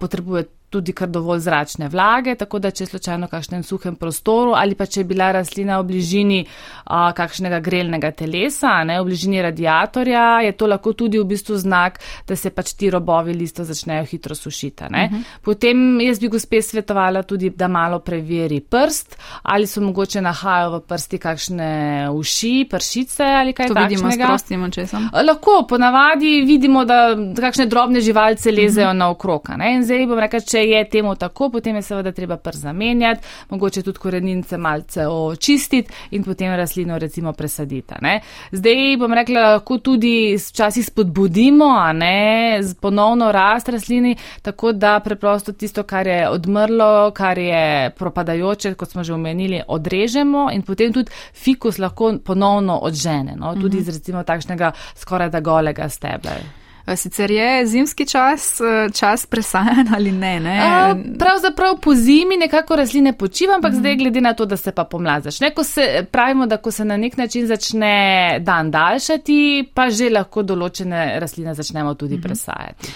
potrebuje 0.00 0.44
tudi 0.70 0.92
kar 0.92 1.08
dovolj 1.08 1.40
zračne 1.46 1.88
vlage, 1.88 2.34
tako 2.34 2.58
da 2.58 2.70
če 2.70 2.84
je 2.84 2.88
slučajno 2.88 3.26
v 3.26 3.30
kakšnem 3.30 3.62
suhem 3.62 3.96
prostoru 3.96 4.54
ali 4.56 4.74
pa 4.74 4.86
če 4.86 5.00
je 5.00 5.04
bila 5.08 5.30
rastlina 5.32 5.78
v 5.80 5.86
bližini 5.92 6.40
a, 6.84 7.12
kakšnega 7.16 7.60
grelnega 7.64 8.10
telesa, 8.16 8.80
ne, 8.84 8.98
v 9.00 9.06
bližini 9.06 9.42
radiatorja, 9.46 10.24
je 10.46 10.52
to 10.58 10.66
lahko 10.66 10.92
tudi 10.98 11.20
v 11.22 11.26
bistvu 11.28 11.58
znak, 11.62 12.00
da 12.26 12.36
se 12.36 12.50
pač 12.50 12.74
ti 12.78 12.90
robovi 12.90 13.34
lista 13.34 13.64
začnejo 13.64 14.06
hitro 14.10 14.34
sušiti. 14.34 14.84
Uh 14.84 14.90
mhm. 14.90 15.14
-huh. 15.14 15.22
Potem 15.42 16.00
jaz 16.00 16.18
bi 16.20 16.28
gospe 16.28 16.62
svetovala 16.62 17.22
tudi, 17.22 17.50
da 17.50 17.68
malo 17.68 17.98
preveri 17.98 18.60
prst, 18.60 19.16
ali 19.42 19.66
so 19.66 19.80
mogoče 19.80 20.20
nahajajo 20.20 20.70
v 20.70 20.80
prsti 20.80 21.18
kakšne 21.18 21.70
uši, 22.10 22.66
pršice 22.70 23.24
ali 23.24 23.52
kaj 23.52 23.68
takšnega. 23.68 23.88
To 23.88 23.88
vidimo 23.88 24.12
s 24.12 24.28
prostim 24.28 24.62
očesom. 24.62 25.08
Lahko, 25.26 25.66
ponavadi 25.68 26.42
vidimo, 26.46 26.84
da 26.84 27.16
kakšne 27.40 27.66
drobne 27.66 28.00
živalce 28.00 28.52
lezejo 28.52 28.88
uh. 28.88 28.92
-huh. 28.92 28.98
na 28.98 29.10
okrog. 29.10 29.48
In 29.74 29.84
zdaj 29.84 30.06
bom 30.06 30.18
rekel, 30.18 30.40
če 30.40 30.55
je 30.58 30.84
temu 30.90 31.14
tako, 31.14 31.50
potem 31.50 31.76
je 31.76 31.82
seveda 31.82 32.12
treba 32.12 32.36
pr 32.36 32.56
zamenjati, 32.56 33.26
mogoče 33.50 33.82
tudi 33.82 33.98
korenince 33.98 34.56
malce 34.56 35.06
očistiti 35.06 35.92
in 36.10 36.24
potem 36.24 36.54
rastlino 36.54 36.98
recimo 36.98 37.32
presaditi. 37.32 37.94
Ne? 38.02 38.20
Zdaj 38.52 38.96
bom 38.98 39.12
rekla, 39.14 39.40
lahko 39.40 39.78
tudi 39.78 40.36
včasih 40.36 40.86
spodbudimo, 40.86 41.64
a 41.64 41.92
ne 41.92 42.60
ponovno 42.80 43.32
rast 43.32 43.68
rastlini, 43.68 44.16
tako 44.42 44.72
da 44.72 45.00
preprosto 45.00 45.52
tisto, 45.52 45.82
kar 45.82 46.06
je 46.06 46.28
odmrlo, 46.28 47.10
kar 47.10 47.38
je 47.38 47.90
propadajoče, 47.90 48.74
kot 48.74 48.90
smo 48.90 49.04
že 49.04 49.14
omenili, 49.14 49.62
odrežemo 49.68 50.48
in 50.52 50.62
potem 50.62 50.92
tudi 50.92 51.10
fikus 51.34 51.78
lahko 51.78 52.14
ponovno 52.24 52.78
odžene, 52.82 53.36
no? 53.36 53.54
tudi 53.60 53.78
iz 53.78 53.88
recimo 53.88 54.22
takšnega 54.22 54.72
skoraj 54.96 55.30
da 55.30 55.40
golega 55.40 55.88
stebla. 55.88 56.65
Sicer 56.94 57.30
je 57.30 57.66
zimski 57.66 58.06
čas, 58.06 58.60
e, 58.60 58.88
čas 58.94 59.26
presajen 59.26 59.88
ali 59.96 60.12
ne? 60.12 60.40
ne? 60.40 60.60
A, 60.62 60.96
pravzaprav 61.18 61.80
po 61.82 61.94
zimi 61.94 62.36
nekako 62.36 62.76
rastline 62.76 63.12
počiva, 63.18 63.54
ampak 63.54 63.72
mm. 63.72 63.76
zdaj 63.76 63.96
glede 63.96 64.20
na 64.20 64.34
to, 64.34 64.46
da 64.46 64.56
se 64.56 64.72
pa 64.72 64.84
pomlad 64.84 65.22
začne, 65.22 65.50
ko 65.50 65.64
se 65.64 66.06
pravimo, 66.10 66.46
da 66.46 66.56
ko 66.56 66.70
se 66.70 66.84
na 66.84 66.96
nek 66.96 67.16
način 67.16 67.46
začne 67.46 68.38
dan 68.40 68.70
daljšati, 68.70 69.68
pa 69.74 69.90
že 69.90 70.10
lahko 70.10 70.42
določene 70.42 71.18
rastline 71.20 71.54
začnemo 71.54 71.94
tudi 71.94 72.16
mm. 72.16 72.22
presajati. 72.22 72.92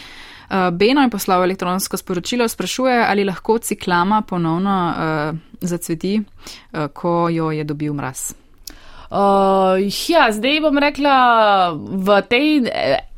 Beno 0.72 1.02
je 1.02 1.10
poslal 1.10 1.44
elektronsko 1.44 1.96
sporočilo, 1.96 2.48
sprašuje, 2.48 3.04
ali 3.08 3.24
lahko 3.24 3.58
ciklama 3.58 4.22
ponovno 4.22 4.76
uh, 4.90 5.38
zacveti, 5.60 6.16
uh, 6.18 6.86
ko 6.92 7.28
jo 7.30 7.50
je 7.50 7.64
dobil 7.64 7.94
mraz. 7.94 8.32
Uh, 9.10 9.78
ja, 10.08 10.26
zdaj 10.32 10.60
bom 10.60 10.78
rekla, 10.78 11.14
v 11.74 12.18
tej 12.30 12.66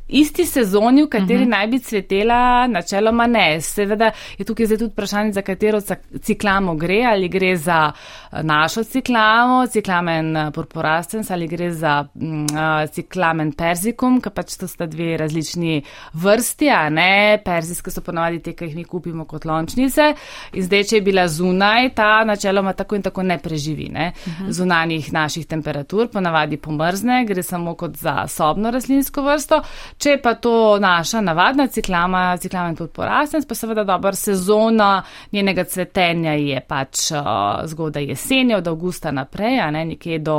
isti 0.07 0.45
sezoni, 0.45 1.03
v 1.03 1.09
kateri 1.09 1.33
uh 1.33 1.39
mhm. 1.39 1.47
-huh. 1.47 1.57
naj 1.57 1.67
bi 1.67 1.79
cvetela, 1.79 2.67
načeloma 2.67 3.27
ne. 3.27 3.61
Seveda 3.61 4.11
je 4.37 4.45
tukaj 4.45 4.65
zdaj 4.65 4.77
tudi 4.77 4.91
vprašanje, 4.91 5.31
za 5.33 5.41
katero 5.41 5.79
ciklamo 6.21 6.75
gre, 6.75 7.03
ali 7.03 7.29
gre 7.29 7.57
za 7.57 7.91
eh, 8.31 8.43
našo 8.43 8.83
ciklamo, 8.83 9.67
ciklamen 9.67 10.37
eh, 10.37 10.51
purpurastens, 10.51 11.31
ali 11.31 11.47
gre 11.47 11.71
za 11.71 12.07
uh, 12.15 12.89
ciklamen 12.91 13.51
perzikum, 13.51 14.21
ker 14.21 14.31
pač 14.31 14.57
to 14.57 14.67
sta 14.67 14.85
dve 14.85 15.17
različni 15.17 15.81
vrsti, 16.13 16.69
a 16.69 16.89
ne. 16.89 17.41
Perzijske 17.45 17.91
so 17.91 18.01
ponavadi 18.01 18.39
te, 18.39 18.53
ki 18.53 18.65
jih 18.65 18.75
mi 18.75 18.83
kupimo 18.83 19.25
kot 19.25 19.45
lončnice. 19.45 20.13
In 20.53 20.63
zdaj, 20.63 20.83
če 20.83 20.95
je 20.95 21.01
bila 21.01 21.27
zunaj, 21.27 21.89
ta 21.95 22.23
načeloma 22.23 22.73
tako 22.73 22.95
in 22.95 23.01
tako 23.01 23.23
ne 23.23 23.37
preživi, 23.37 23.89
ne. 23.89 24.11
Uh 24.25 24.33
mhm. 24.33 24.43
-huh. 24.45 24.51
Zunanjih 24.51 25.13
naših 25.13 25.45
temperatur, 25.45 26.07
ponavadi 26.07 26.57
pomrzne, 26.57 27.25
gre 27.25 27.43
samo 27.43 27.75
kot 27.75 27.95
za 27.97 28.27
sobno 28.27 28.71
rastlinsko 28.71 29.21
vrsto. 29.21 29.61
Če 29.97 30.17
pa 30.23 30.33
to 30.35 30.77
naša 30.81 31.21
navadna 31.21 31.67
ciklama, 31.67 32.37
ciklamen 32.37 32.75
tudi 32.75 32.91
porasten, 32.95 33.43
pa 33.47 33.55
seveda 33.55 33.83
dobra 33.87 34.13
sezona 34.17 35.03
njenega 35.31 35.63
cvetenja 35.63 36.33
je 36.33 36.61
pač 36.67 37.11
uh, 37.11 37.63
zgodaj 37.69 38.09
jesenja, 38.13 38.57
od 38.57 38.67
avgusta 38.67 39.11
naprej, 39.11 39.59
ne 39.71 39.85
nekje 39.93 40.19
do 40.19 40.37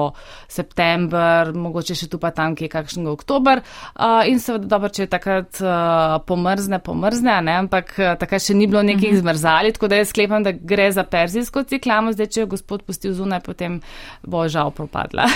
september, 0.48 1.52
mogoče 1.54 1.96
še 1.98 2.08
tu 2.12 2.18
pa 2.18 2.30
tam, 2.34 2.54
ki 2.56 2.66
je 2.66 2.72
kakšnega 2.72 3.12
oktober. 3.12 3.62
Uh, 3.94 4.22
in 4.30 4.40
seveda 4.42 4.68
dobro, 4.76 4.90
če 4.92 5.06
je 5.06 5.12
takrat 5.12 5.62
uh, 5.62 6.18
pomrzne, 6.26 6.80
pomrzne, 6.84 7.38
ne, 7.44 7.58
ampak 7.64 7.94
takrat 8.20 8.42
še 8.42 8.54
ni 8.54 8.66
bilo 8.66 8.82
nekih 8.82 9.12
mm 9.12 9.16
-hmm. 9.16 9.20
zmrzali, 9.20 9.72
tako 9.72 9.88
da 9.88 9.96
jaz 9.96 10.08
sklepam, 10.08 10.42
da 10.42 10.52
gre 10.52 10.92
za 10.92 11.04
perzijsko 11.04 11.62
ciklamo, 11.62 12.12
zdaj 12.12 12.26
če 12.26 12.40
jo 12.40 12.46
gospod 12.46 12.82
pustil 12.82 13.12
zunaj, 13.12 13.40
potem 13.40 13.80
bo 14.22 14.48
žal 14.48 14.70
propadla. 14.70 15.26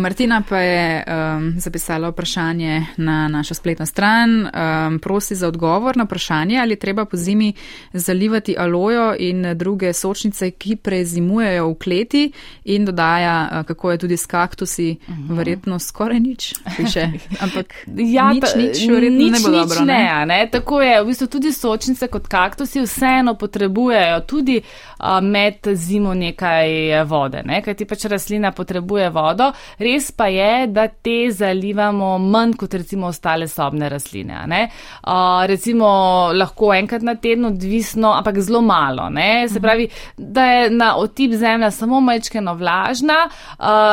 Martina 0.00 0.42
pa 0.48 0.58
je 0.58 1.04
um, 1.06 1.54
zapisala 1.58 2.08
vprašanje 2.08 2.86
na 2.96 3.19
našo 3.28 3.54
spletno 3.54 3.86
stran. 3.86 4.40
Um, 4.40 4.98
prosi 4.98 5.34
za 5.34 5.48
odgovor 5.48 5.96
na 5.96 6.04
vprašanje, 6.04 6.58
ali 6.58 6.76
treba 6.76 7.04
po 7.04 7.16
zimi 7.16 7.52
zalivati 7.92 8.56
alojo 8.58 9.14
in 9.18 9.56
druge 9.56 9.92
sočnice, 9.92 10.50
ki 10.50 10.76
prezimujejo 10.76 11.68
v 11.68 11.74
kleti 11.74 12.32
in 12.64 12.84
dodaja, 12.84 13.48
uh, 13.52 13.66
kako 13.66 13.90
je 13.90 13.98
tudi 13.98 14.16
s 14.16 14.26
kaktusi, 14.26 14.96
uh 15.08 15.14
mhm. 15.14 15.28
-huh. 15.28 15.36
verjetno 15.36 15.78
skoraj 15.78 16.20
nič. 16.20 16.54
Piše. 16.76 17.10
Ampak 17.44 17.74
ja, 17.96 18.32
nič, 18.32 18.44
nič, 18.56 18.78
nič, 18.80 19.30
ne 19.32 19.38
bo 19.42 19.48
nič 19.48 19.60
dobro. 19.68 19.84
Ne, 19.84 20.24
ne? 20.26 20.26
Ne? 20.26 20.48
Tako 20.52 20.80
je, 20.80 21.02
v 21.02 21.06
bistvu 21.06 21.26
tudi 21.26 21.52
sočnice 21.52 22.06
kot 22.06 22.28
kaktusi 22.28 22.80
vseeno 22.80 23.34
potrebujejo 23.34 24.20
tudi 24.20 24.56
uh, 24.58 24.89
med 25.22 25.68
zimo 25.74 26.14
nekaj 26.14 27.04
vode, 27.08 27.42
ne? 27.46 27.60
kajti 27.62 27.86
pač 27.88 28.04
rastlina 28.10 28.52
potrebuje 28.52 29.10
vodo. 29.14 29.50
Res 29.78 30.10
pa 30.12 30.26
je, 30.32 30.66
da 30.72 30.86
te 30.88 31.30
zalivamo 31.32 32.16
manj 32.18 32.56
kot 32.60 32.74
recimo 32.74 33.10
ostale 33.10 33.48
sobne 33.48 33.88
rastline. 33.88 34.38
Uh, 34.40 35.44
recimo 35.46 35.88
lahko 36.32 36.72
enkrat 36.74 37.02
na 37.02 37.14
teden, 37.14 37.44
odvisno, 37.50 38.12
ampak 38.16 38.40
zelo 38.40 38.60
malo. 38.60 39.08
Ne? 39.10 39.48
Se 39.48 39.58
mhm. 39.58 39.62
pravi, 39.62 39.88
da 40.16 40.46
je 40.46 40.70
na 40.70 40.94
otip 40.96 41.32
zemlja 41.32 41.70
samo 41.70 42.00
majčkeno 42.00 42.54
vlažna, 42.54 43.18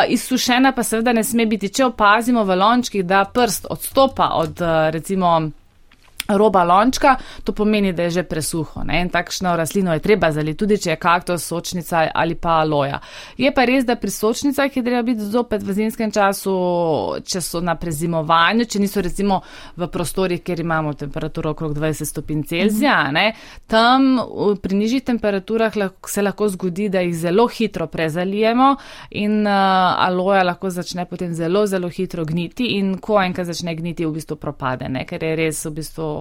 izsušena 0.08 0.72
pa 0.72 0.84
seveda 0.84 1.14
ne 1.14 1.24
sme 1.24 1.46
biti. 1.46 1.70
Če 1.70 1.86
opazimo 1.86 2.44
v 2.44 2.56
lončkih, 2.56 3.06
da 3.06 3.26
prst 3.34 3.68
odstopa 3.70 4.32
od 4.40 4.62
uh, 4.62 4.90
recimo 4.94 5.38
roba 6.27 6.63
lončka, 6.63 7.15
to 7.43 7.53
pomeni, 7.53 7.93
da 7.93 8.03
je 8.03 8.10
že 8.10 8.24
presuho. 8.24 8.84
Ne? 8.84 9.01
In 9.01 9.10
takšno 9.10 9.55
rastlino 9.55 9.93
je 9.93 10.00
treba 10.00 10.31
zaliti, 10.31 10.57
tudi 10.57 10.77
če 10.77 10.89
je 10.89 11.00
kaktus, 11.00 11.46
sočnica 11.46 12.07
ali 12.13 12.36
pa 12.36 12.60
aloja. 12.62 13.00
Je 13.38 13.51
pa 13.53 13.65
res, 13.65 13.86
da 13.86 13.96
pri 13.96 14.12
sočnicah 14.12 14.77
je 14.77 14.84
treba 14.84 15.01
biti 15.01 15.24
zopet 15.24 15.63
v 15.63 15.74
zimskem 15.74 16.12
času, 16.12 16.55
če 17.24 17.41
so 17.41 17.62
na 17.62 17.75
prezimovanju, 17.75 18.65
če 18.65 18.79
niso 18.79 19.01
recimo 19.01 19.41
v 19.77 19.88
prostorih, 19.91 20.41
kjer 20.43 20.63
imamo 20.65 20.93
temperaturo 20.93 21.51
okrog 21.55 21.75
20 21.77 22.05
stopinj 22.05 22.43
Celzija. 22.43 23.03
Mm 23.03 23.15
-hmm. 23.15 23.34
Tam 23.67 24.19
pri 24.62 24.75
nižjih 24.75 25.03
temperaturah 25.03 25.74
se 26.07 26.22
lahko 26.22 26.50
zgodi, 26.50 26.89
da 26.89 27.00
jih 27.00 27.15
zelo 27.15 27.48
hitro 27.48 27.88
prezalijemo 27.88 28.75
in 29.12 29.48
uh, 29.48 29.53
aloja 30.07 30.43
lahko 30.43 30.69
začne 30.69 31.05
potem 31.05 31.34
zelo, 31.34 31.65
zelo 31.65 31.89
hitro 31.89 32.25
gniti 32.25 32.65
in 32.65 32.98
ko 32.98 33.22
enkrat 33.22 33.48
začne 33.48 33.75
gniti, 33.75 34.05
v 34.05 34.12
bistvu 34.12 34.36
propade, 34.36 34.89
ne? 34.89 35.05
ker 35.05 35.24
je 35.24 35.36
res 35.36 35.65
v 35.65 35.72
bistvu 35.72 36.16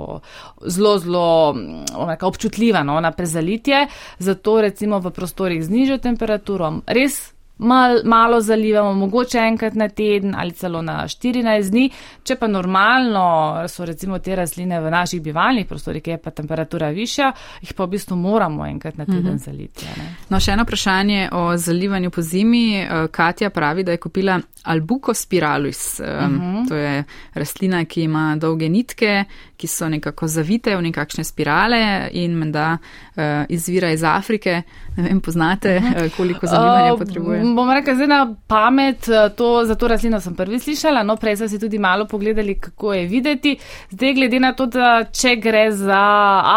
zelo, 0.67 0.99
zelo 0.99 1.55
omeka, 1.95 2.27
občutljiva 2.27 2.83
no, 2.83 3.01
na 3.01 3.13
prezalitje, 3.13 3.87
zato 4.19 4.61
recimo 4.61 5.01
v 5.01 5.11
prostorih 5.11 5.65
z 5.65 5.71
nižjo 5.71 5.99
temperaturo 5.99 6.81
res 6.87 7.36
mal, 7.59 8.01
malo 8.05 8.41
zalivamo, 8.41 8.95
mogoče 8.95 9.39
enkrat 9.39 9.75
na 9.75 9.89
teden 9.89 10.35
ali 10.35 10.53
celo 10.53 10.83
na 10.83 11.05
14 11.09 11.71
dni. 11.71 11.91
Če 12.25 12.37
pa 12.37 12.47
normalno 12.47 13.65
so 13.69 13.85
recimo 13.85 14.19
te 14.19 14.37
rastline 14.37 14.81
v 14.81 14.91
naših 14.91 15.23
bivalnih 15.23 15.67
prostorih, 15.67 16.03
kjer 16.03 16.19
je 16.19 16.23
pa 16.23 16.31
temperatura 16.31 16.91
višja, 16.91 17.33
jih 17.63 17.73
pa 17.75 17.85
v 17.85 17.95
bistvu 17.97 18.17
moramo 18.17 18.67
enkrat 18.67 18.99
na 18.99 19.05
teden 19.05 19.19
uh 19.19 19.25
mhm. 19.25 19.37
-huh. 19.37 19.45
zaliti. 19.45 19.87
No, 20.29 20.41
še 20.41 20.53
eno 20.53 20.63
vprašanje 20.63 21.29
o 21.33 21.57
zalivanju 21.57 22.11
po 22.11 22.23
zimi. 22.23 22.81
Eh, 22.81 23.07
Katja 23.11 23.51
pravi, 23.51 23.85
da 23.85 23.93
je 23.93 23.99
kupila 23.99 24.41
albuko 24.63 25.15
spiralus. 25.15 26.01
Uh 26.01 26.07
mhm. 26.07 26.41
-huh. 26.41 26.69
To 26.69 26.75
je 26.75 27.05
rastlina, 27.35 27.85
ki 27.85 28.03
ima 28.03 28.37
dolge 28.37 28.69
nitke, 28.69 29.25
ki 29.57 29.67
so 29.67 29.89
nekako 29.89 30.29
zavite 30.29 30.77
v 30.77 30.83
nekakšne 30.83 31.25
spirale 31.25 32.09
in 32.13 32.33
menda 32.39 32.79
uh, 33.17 33.23
izvira 33.49 33.91
iz 33.91 34.05
Afrike. 34.05 34.63
Ne 34.97 35.03
vem, 35.03 35.21
poznate, 35.21 35.77
uh 35.77 35.83
mhm. 35.83 36.09
koliko 36.17 36.47
zalivanja 36.47 36.93
uh, 36.93 36.99
potrebuje 36.99 37.46
bom 37.55 37.71
rekel, 37.71 37.95
zdaj 37.95 38.09
na 38.09 38.35
pamet, 38.49 39.09
eh, 39.09 39.29
to, 39.37 39.65
za 39.65 39.75
to 39.75 39.89
rastlino 39.89 40.21
sem 40.21 40.35
prvi 40.35 40.59
slišala, 40.59 41.03
no 41.07 41.17
prej 41.17 41.37
sem 41.37 41.49
si 41.49 41.59
tudi 41.59 41.79
malo 41.79 42.07
pogledali, 42.07 42.59
kako 42.61 42.93
je 42.95 43.07
videti. 43.07 43.57
Zdaj, 43.91 44.15
glede 44.15 44.41
na 44.41 44.53
to, 44.53 44.67
da 44.67 45.05
če 45.13 45.37
gre 45.37 45.71
za 45.73 46.03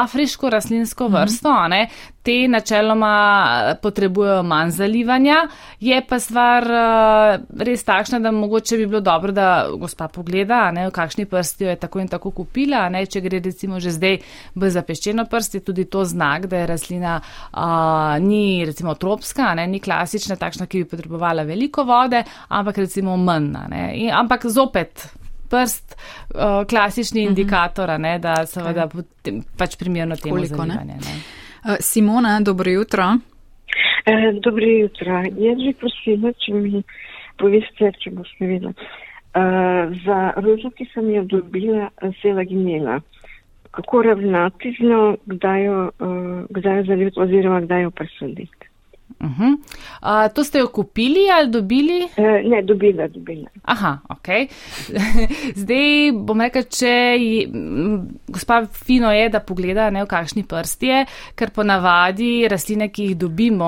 afriško 0.03 0.49
rastlinsko 0.49 1.09
mhm. 1.09 1.15
vrsto, 1.15 1.51
mm 1.51 1.55
-hmm. 1.55 1.69
ne, 1.69 1.89
te 2.21 2.47
načeloma 2.47 3.13
eh, 3.69 3.75
potrebujejo 3.81 4.43
manj 4.43 4.71
zalivanja. 4.71 5.35
Je 5.79 5.99
pa 6.07 6.19
stvar 6.19 6.65
uh, 6.67 7.61
res 7.63 7.83
takšna, 7.87 8.19
da 8.19 8.31
mogoče 8.35 8.77
bi 8.77 8.87
bilo 8.87 8.99
dobro, 9.01 9.31
da 9.31 9.67
gospa 9.79 10.09
pogleda, 10.11 10.71
ne, 10.75 10.87
v 10.89 10.93
kakšni 10.95 11.25
prsti 11.29 11.63
jo 11.63 11.69
je 11.69 11.79
tako 11.79 12.01
in 12.03 12.11
tako 12.11 12.31
kupila. 12.41 12.83
Ne, 12.89 13.05
če 13.05 13.21
gre 13.23 13.39
recimo 13.43 13.79
že 13.79 13.93
zdaj 13.95 14.17
v 14.55 14.71
zapeščeno 14.75 15.25
prsti, 15.31 15.63
tudi 15.65 15.87
to 15.91 16.03
znak, 16.05 16.49
da 16.51 16.63
je 16.63 16.67
rastlina 16.73 17.15
uh, 17.21 18.17
ni 18.23 18.65
recimo 18.67 18.95
tropska, 18.99 19.53
ne, 19.55 19.67
ni 19.67 19.79
klasična, 19.79 20.35
takšna, 20.35 20.67
ki 20.67 20.83
bi 20.83 20.91
potrebovala 20.91 21.47
veliko 21.47 21.87
vode, 21.87 22.23
ampak 22.49 22.83
recimo 22.83 23.17
manj. 23.17 23.55
In, 23.95 24.11
ampak 24.13 24.45
zopet. 24.51 25.07
Prst, 25.49 25.95
uh, 26.35 26.61
klasični 26.69 27.23
mhm. 27.23 27.29
indikator, 27.31 27.95
ne, 27.97 28.19
da 28.21 28.43
seveda 28.45 28.85
okay. 28.85 29.39
pač 29.57 29.79
primerno 29.81 30.19
temu 30.19 30.43
zalivanje. 30.45 30.99
Eh, 31.01 31.38
Simona, 31.79 32.39
dobro 32.41 32.71
jutro. 32.71 33.03
E, 34.05 34.39
dobro 34.41 34.65
jutro. 34.65 35.21
Jaz 35.21 35.57
bi 35.57 35.73
prosila, 35.79 36.33
če 36.33 36.53
mi 36.53 36.83
poveste, 37.37 37.91
če 38.03 38.13
boste 38.15 38.45
videli. 38.45 38.73
E, 38.73 39.43
za 40.05 40.19
rožo, 40.37 40.71
ki 40.77 40.87
sem 40.93 41.09
jo 41.13 41.23
dobila, 41.23 41.89
se 42.21 42.27
je 42.27 42.33
laginela. 42.33 42.99
Kako 43.71 44.01
ravnati 44.01 44.71
z 44.79 44.87
njo, 44.89 45.03
kdaj 45.25 45.63
jo, 45.63 45.81
kdaj 46.49 46.77
jo 46.77 46.83
zaljubiti 46.87 47.19
oziroma 47.21 47.61
kdaj 47.61 47.83
jo 47.83 47.91
presaditi? 47.91 48.68
Uh 49.19 49.27
-huh. 49.27 49.53
uh, 50.03 50.33
to 50.33 50.43
ste 50.43 50.59
jo 50.59 50.67
kupili 50.67 51.19
ali 51.37 51.51
dobili? 51.51 52.07
Uh, 52.17 52.51
ne, 52.51 52.61
dobila, 52.61 53.07
dobila. 53.07 53.47
Aha, 53.63 53.97
ok. 54.09 54.27
Zdaj 55.61 56.11
bom 56.13 56.41
rekel, 56.41 56.63
če 56.63 56.87
je, 57.19 57.47
gospa 58.27 58.65
fino 58.65 59.11
je, 59.11 59.29
da 59.29 59.39
pogleda, 59.39 59.89
ne 59.89 60.03
v 60.03 60.07
kakšni 60.07 60.43
prsti 60.43 60.87
je, 60.87 61.05
ker 61.35 61.49
ponavadi 61.49 62.47
rastline, 62.47 62.87
ki 62.89 63.03
jih 63.03 63.17
dobimo 63.17 63.65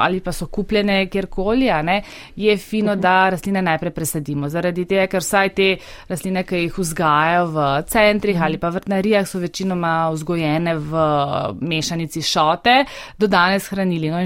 ali 0.00 0.20
pa 0.20 0.32
so 0.32 0.46
kupljene 0.46 1.06
kjerkoli, 1.06 1.70
ne, 1.82 2.02
je 2.36 2.56
fino, 2.56 2.92
uh 2.92 2.98
-huh. 2.98 3.00
da 3.00 3.30
rastline 3.30 3.62
najprej 3.62 3.90
presadimo. 3.90 4.48
Zaradi 4.48 4.84
tega, 4.84 5.06
ker 5.06 5.20
vsaj 5.20 5.48
te 5.48 5.76
rastline, 6.08 6.42
ki 6.42 6.56
jih 6.56 6.78
vzgajajo 6.78 7.46
v 7.46 7.82
centrih 7.86 8.36
uh 8.36 8.40
-huh. 8.40 8.44
ali 8.44 8.58
pa 8.58 8.68
vrtnarijah, 8.68 9.26
so 9.26 9.38
večinoma 9.38 10.10
vzgojene 10.10 10.74
v 10.74 10.90
mešanici 11.60 12.22
šote, 12.22 12.84
do 13.18 13.26
danes 13.26 13.68
hranili. 13.70 14.10
No, 14.10 14.20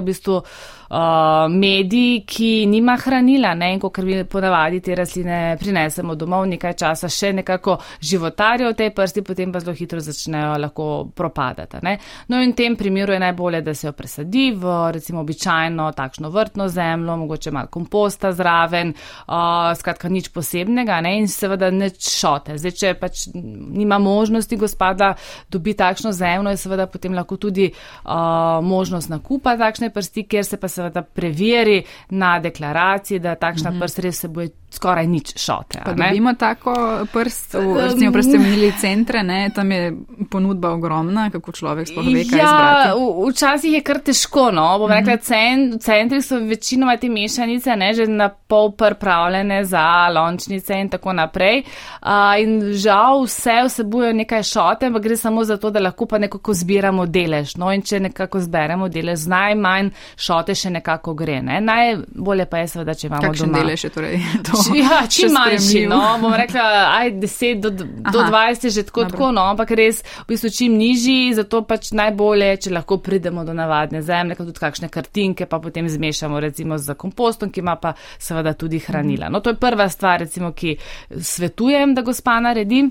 v 0.00 0.04
bistvu 0.04 0.42
uh, 0.90 1.48
medij, 1.48 2.24
ki 2.26 2.66
nima 2.66 2.96
hranila 2.98 3.54
ne? 3.54 3.72
in 3.74 3.80
ko 3.80 3.90
kar 3.94 4.04
mi 4.04 4.18
ponavadi 4.24 4.80
te 4.80 4.94
rastline 4.98 5.56
prinesemo 5.60 6.14
domov, 6.18 6.46
nekaj 6.50 6.74
časa 6.82 7.08
še 7.08 7.32
nekako 7.40 7.76
životarijo 8.02 8.72
v 8.72 8.78
tej 8.80 8.90
prsti, 8.96 9.24
potem 9.26 9.52
pa 9.52 9.62
zelo 9.62 9.74
hitro 9.78 10.00
začnejo 10.02 10.56
lahko 10.58 10.88
propadati. 11.14 11.80
Ne? 11.86 11.96
No 12.28 12.40
in 12.42 12.52
v 12.52 12.58
tem 12.58 12.76
primeru 12.76 13.14
je 13.14 13.22
najbolje, 13.22 13.62
da 13.62 13.74
se 13.74 13.86
jo 13.86 13.92
presadi 13.96 14.50
v 14.56 14.74
recimo 14.92 15.22
običajno 15.22 15.90
takšno 15.96 16.30
vrtno 16.30 16.68
zemljo, 16.68 17.16
mogoče 17.24 17.54
malo 17.54 17.70
komposta 17.70 18.32
zraven, 18.32 18.94
uh, 18.94 19.70
skratka 19.78 20.08
nič 20.08 20.30
posebnega 20.34 21.00
ne? 21.06 21.16
in 21.20 21.28
seveda 21.30 21.70
neč 21.70 22.10
šote. 22.16 22.58
Zdaj, 22.58 22.76
če 22.80 22.94
pač 22.98 23.28
nima 23.34 23.98
možnosti 24.02 24.58
gospoda 24.58 25.14
dobi 25.50 25.74
takšno 25.78 26.12
zemljo, 26.12 26.54
je 26.54 26.62
seveda 26.64 26.88
potem 26.90 27.14
lahko 27.14 27.38
tudi 27.40 27.70
uh, 27.70 28.58
možnost 28.64 29.10
nakupa 29.12 29.56
takšne 29.60 29.90
prsti, 29.94 30.26
kjer 30.26 30.44
se 30.44 30.58
pa 30.60 30.68
se 30.68 30.79
seveda 30.80 31.02
preveri 31.02 31.82
na 32.10 32.38
deklaraciji, 32.40 33.18
da 33.18 33.34
takšna 33.34 33.70
mm 33.70 33.76
-hmm. 33.76 33.80
prst 33.80 33.98
res 33.98 34.20
se 34.20 34.28
boje 34.28 34.50
skoraj 34.70 35.06
nič 35.06 35.34
šote. 35.36 35.82
Pa 35.84 35.92
dobimo 35.92 36.34
tako 36.38 36.74
prst, 37.12 37.54
recimo 37.88 38.12
prste 38.12 38.36
imeli 38.36 38.72
centre, 38.80 39.22
ne? 39.22 39.50
tam 39.54 39.72
je 39.72 39.92
ponudba 40.30 40.70
ogromna, 40.70 41.30
kako 41.30 41.52
človek 41.52 41.88
sploh 41.88 42.06
ve, 42.06 42.24
kaj 42.30 42.38
ja, 42.38 42.94
včasih 43.30 43.72
je 43.72 43.80
kar 43.82 43.98
težko, 44.04 44.50
no, 44.50 44.78
bom 44.78 44.88
mm 44.88 44.92
-hmm. 44.92 44.98
rekla, 44.98 45.16
cent, 45.16 45.82
centri 45.82 46.22
so 46.22 46.38
večinoma 46.38 46.96
te 46.96 47.08
mešanice, 47.08 47.76
ne, 47.76 47.94
že 47.94 48.06
na 48.06 48.28
pol 48.28 48.70
pripravljene 48.70 49.64
za 49.64 50.08
lončnice 50.08 50.74
in 50.80 50.88
tako 50.88 51.12
naprej. 51.12 51.62
Uh, 52.02 52.08
in 52.38 52.72
žal 52.72 53.24
vse 53.24 53.62
vsebujejo 53.66 54.12
nekaj 54.12 54.42
šote, 54.42 54.86
ampak 54.86 55.02
gre 55.02 55.16
samo 55.16 55.44
za 55.44 55.56
to, 55.56 55.70
da 55.70 55.80
lahko 55.80 56.06
pa 56.06 56.18
nekako 56.18 56.54
zbiramo 56.54 57.06
delež. 57.06 57.56
No, 57.56 57.72
in 57.72 57.82
če 57.82 58.00
nekako 58.00 58.40
zberemo 58.40 58.88
delež, 58.88 59.18
z 59.18 59.28
najmanj 59.28 59.90
šote 60.16 60.54
še 60.54 60.70
nekako 60.70 61.14
gre. 61.14 61.42
Ne. 61.42 61.60
Najbolje 61.60 62.46
pa 62.46 62.58
je 62.58 62.68
seveda, 62.68 62.94
če 62.94 63.06
imamo 63.06 63.22
Kakšen 63.22 63.46
doma. 63.46 63.58
delež 63.58 63.84
je 63.84 63.90
torej 63.90 64.18
to? 64.46 64.59
Ja, 64.80 65.06
čim 65.08 65.32
manjši, 65.32 65.84
no, 65.90 66.00
bom 66.20 66.34
rekla, 66.34 66.62
aj 66.98 67.12
10 67.20 67.60
do, 67.60 67.70
do 68.12 68.22
20 68.26 68.64
je 68.64 68.70
že 68.70 68.86
tako, 68.88 69.04
tako, 69.10 69.30
no, 69.34 69.44
ampak 69.52 69.74
res 69.76 70.02
v 70.02 70.28
bistvu 70.32 70.50
čim 70.54 70.78
nižji, 70.78 71.34
zato 71.38 71.62
pač 71.68 71.92
najbolje, 71.96 72.50
če 72.66 72.74
lahko 72.74 73.00
pridemo 73.04 73.44
do 73.44 73.54
navadne 73.56 74.02
zemlje, 74.02 74.38
kot 74.38 74.50
tudi 74.50 74.64
kakšne 74.64 74.90
kartinke, 74.92 75.46
pa 75.50 75.60
potem 75.62 75.88
zmešamo 75.88 76.40
recimo 76.40 76.78
z 76.78 76.96
kompostom, 76.98 77.50
ki 77.50 77.64
ima 77.64 77.76
pa 77.80 77.94
seveda 78.18 78.54
tudi 78.54 78.80
hranila. 78.80 79.28
No, 79.28 79.40
to 79.40 79.54
je 79.54 79.60
prva 79.60 79.88
stvar, 79.88 80.20
recimo, 80.24 80.52
ki 80.52 80.76
svetujem, 81.10 81.94
da 81.94 82.06
gospa 82.06 82.40
naredi. 82.40 82.88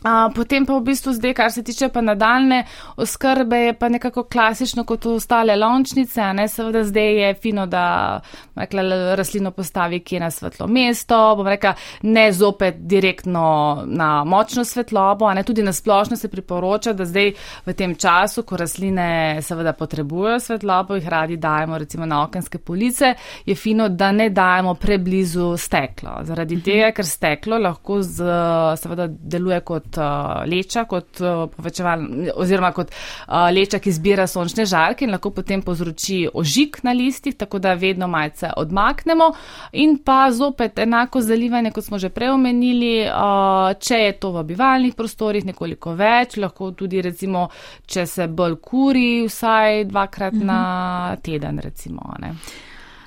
Uh, 0.00 0.32
potem 0.32 0.64
pa 0.64 0.78
v 0.78 0.80
bistvu 0.80 1.12
zdaj, 1.12 1.34
kar 1.36 1.50
se 1.52 1.60
tiče 1.62 1.90
pa 1.92 2.00
nadaljne 2.00 2.62
oskrbe, 2.96 3.56
je 3.56 3.72
pa 3.76 3.88
nekako 3.88 4.22
klasično 4.24 4.84
kot 4.88 5.06
ostale 5.06 5.56
lončnice, 5.56 6.32
ne 6.32 6.46
seveda 6.48 6.84
zdaj 6.84 7.20
je 7.20 7.34
fino, 7.34 7.66
da 7.66 8.20
rekla, 8.56 9.14
rastlino 9.14 9.50
postavi 9.50 10.00
kje 10.00 10.20
na 10.20 10.30
svetlo 10.30 10.66
mesto, 10.66 11.18
bom 11.36 11.46
rekla, 11.46 11.74
ne 12.02 12.32
zopet 12.32 12.78
direktno 12.80 13.42
na 13.86 14.24
močno 14.24 14.64
svetlobo, 14.64 15.26
a 15.28 15.34
ne 15.34 15.42
tudi 15.42 15.62
na 15.62 15.72
splošno 15.72 16.16
se 16.16 16.28
priporoča, 16.28 16.92
da 16.96 17.04
zdaj 17.04 17.34
v 17.66 17.76
tem 17.76 17.94
času, 17.94 18.42
ko 18.48 18.56
rastline 18.56 19.42
seveda 19.42 19.76
potrebujejo 19.76 20.40
svetlobo, 20.40 20.96
jih 20.96 21.08
radi 21.08 21.36
dajemo 21.36 21.78
recimo 21.78 22.06
na 22.06 22.22
okenske 22.24 22.58
police, 22.58 23.14
je 23.46 23.54
fino, 23.54 23.88
da 23.88 24.12
ne 24.12 24.30
dajemo 24.30 24.74
preblizu 24.74 25.52
steklo. 25.56 26.22
Zaradi 26.24 26.56
mhm. 26.56 26.64
tega, 26.64 26.90
ker 26.96 27.06
steklo 27.06 27.60
lahko 27.60 28.00
z, 28.02 28.32
seveda 28.80 29.10
deluje 29.10 29.60
kot 29.60 29.89
uh, 29.98 30.42
leča, 30.46 30.84
kot 30.90 31.20
uh, 31.20 31.46
povečeval, 31.54 32.04
oziroma 32.34 32.72
kot 32.76 32.92
uh, 32.92 33.48
leča, 33.54 33.80
ki 33.82 33.92
zbira 33.92 34.26
sončne 34.30 34.66
žarke 34.68 35.06
in 35.06 35.14
lahko 35.14 35.32
potem 35.34 35.62
povzroči 35.62 36.22
ožig 36.34 36.80
na 36.86 36.94
listih, 36.96 37.36
tako 37.36 37.58
da 37.58 37.74
vedno 37.74 38.08
malce 38.08 38.52
odmaknemo. 38.56 39.30
In 39.72 39.98
pa 40.04 40.30
zopet 40.32 40.78
enako 40.78 41.20
zalivanje, 41.20 41.72
kot 41.74 41.84
smo 41.84 41.98
že 41.98 42.12
prej 42.14 42.34
omenili, 42.36 42.94
uh, 43.08 43.74
če 43.80 44.02
je 44.04 44.16
to 44.20 44.32
v 44.38 44.46
bivalnih 44.52 44.94
prostorih 44.94 45.44
nekoliko 45.46 45.94
več, 45.98 46.36
lahko 46.36 46.72
tudi 46.72 47.02
recimo, 47.02 47.48
če 47.86 48.06
se 48.06 48.28
bolj 48.28 48.58
kuri, 48.62 49.10
vsaj 49.28 49.84
dvakrat 49.90 50.34
mhm. 50.34 50.46
na 50.46 51.16
teden 51.22 51.58
recimo. 51.58 52.14
Ne. 52.20 52.34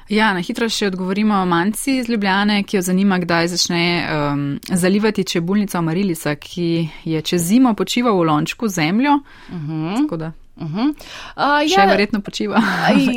Ja, 0.10 0.34
na 0.34 0.42
hitro 0.44 0.68
še 0.70 0.88
odgovorimo 0.88 1.36
o 1.36 1.46
manci 1.46 1.98
iz 1.98 2.10
Ljubljane, 2.10 2.64
ki 2.64 2.78
jo 2.78 2.82
zanima, 2.82 3.18
kdaj 3.24 3.48
začne 3.48 3.84
um, 4.04 4.60
zalivati 4.68 5.24
čebulnica 5.24 5.82
Marilisa, 5.82 6.36
ki 6.36 6.88
je 7.06 7.22
čez 7.22 7.42
zimo 7.42 7.74
počival 7.74 8.20
v 8.20 8.28
lončku 8.28 8.68
zemljo. 8.68 9.20
Uh 9.50 9.56
mhm. 9.56 9.84
-huh. 9.84 10.32
Uh 10.56 10.68
-huh. 10.68 10.90
uh, 11.36 11.68
še 11.68 11.82
ja, 11.82 11.86
verjetno 11.86 12.22
počiva. 12.22 12.62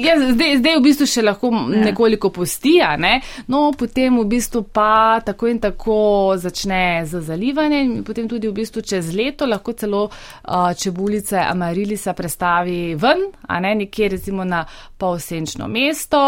ja, 0.06 0.32
zdaj, 0.32 0.56
zdaj 0.56 0.76
v 0.78 0.82
bistvu 0.82 1.06
še 1.06 1.22
lahko 1.22 1.50
ja. 1.52 1.84
nekoliko 1.84 2.30
postija, 2.30 2.96
ne? 2.96 3.20
no 3.46 3.72
potem 3.78 4.18
v 4.18 4.24
bistvu 4.24 4.62
pa 4.62 5.20
tako 5.20 5.46
in 5.46 5.60
tako 5.60 6.32
začne 6.36 7.04
z 7.04 7.20
zalivanjem 7.20 7.92
in 7.96 8.04
potem 8.04 8.28
tudi 8.28 8.48
v 8.48 8.52
bistvu 8.52 8.80
čez 8.82 9.12
leto 9.14 9.46
lahko 9.46 9.72
celo 9.72 10.04
uh, 10.04 10.72
čebulice 10.72 11.36
amarilisa 11.36 12.12
prestavi 12.12 12.94
ven, 12.94 13.28
a 13.48 13.60
ne 13.60 13.74
nekje 13.74 14.08
recimo 14.08 14.44
na 14.44 14.64
polsenčno 14.96 15.68
mesto 15.68 16.18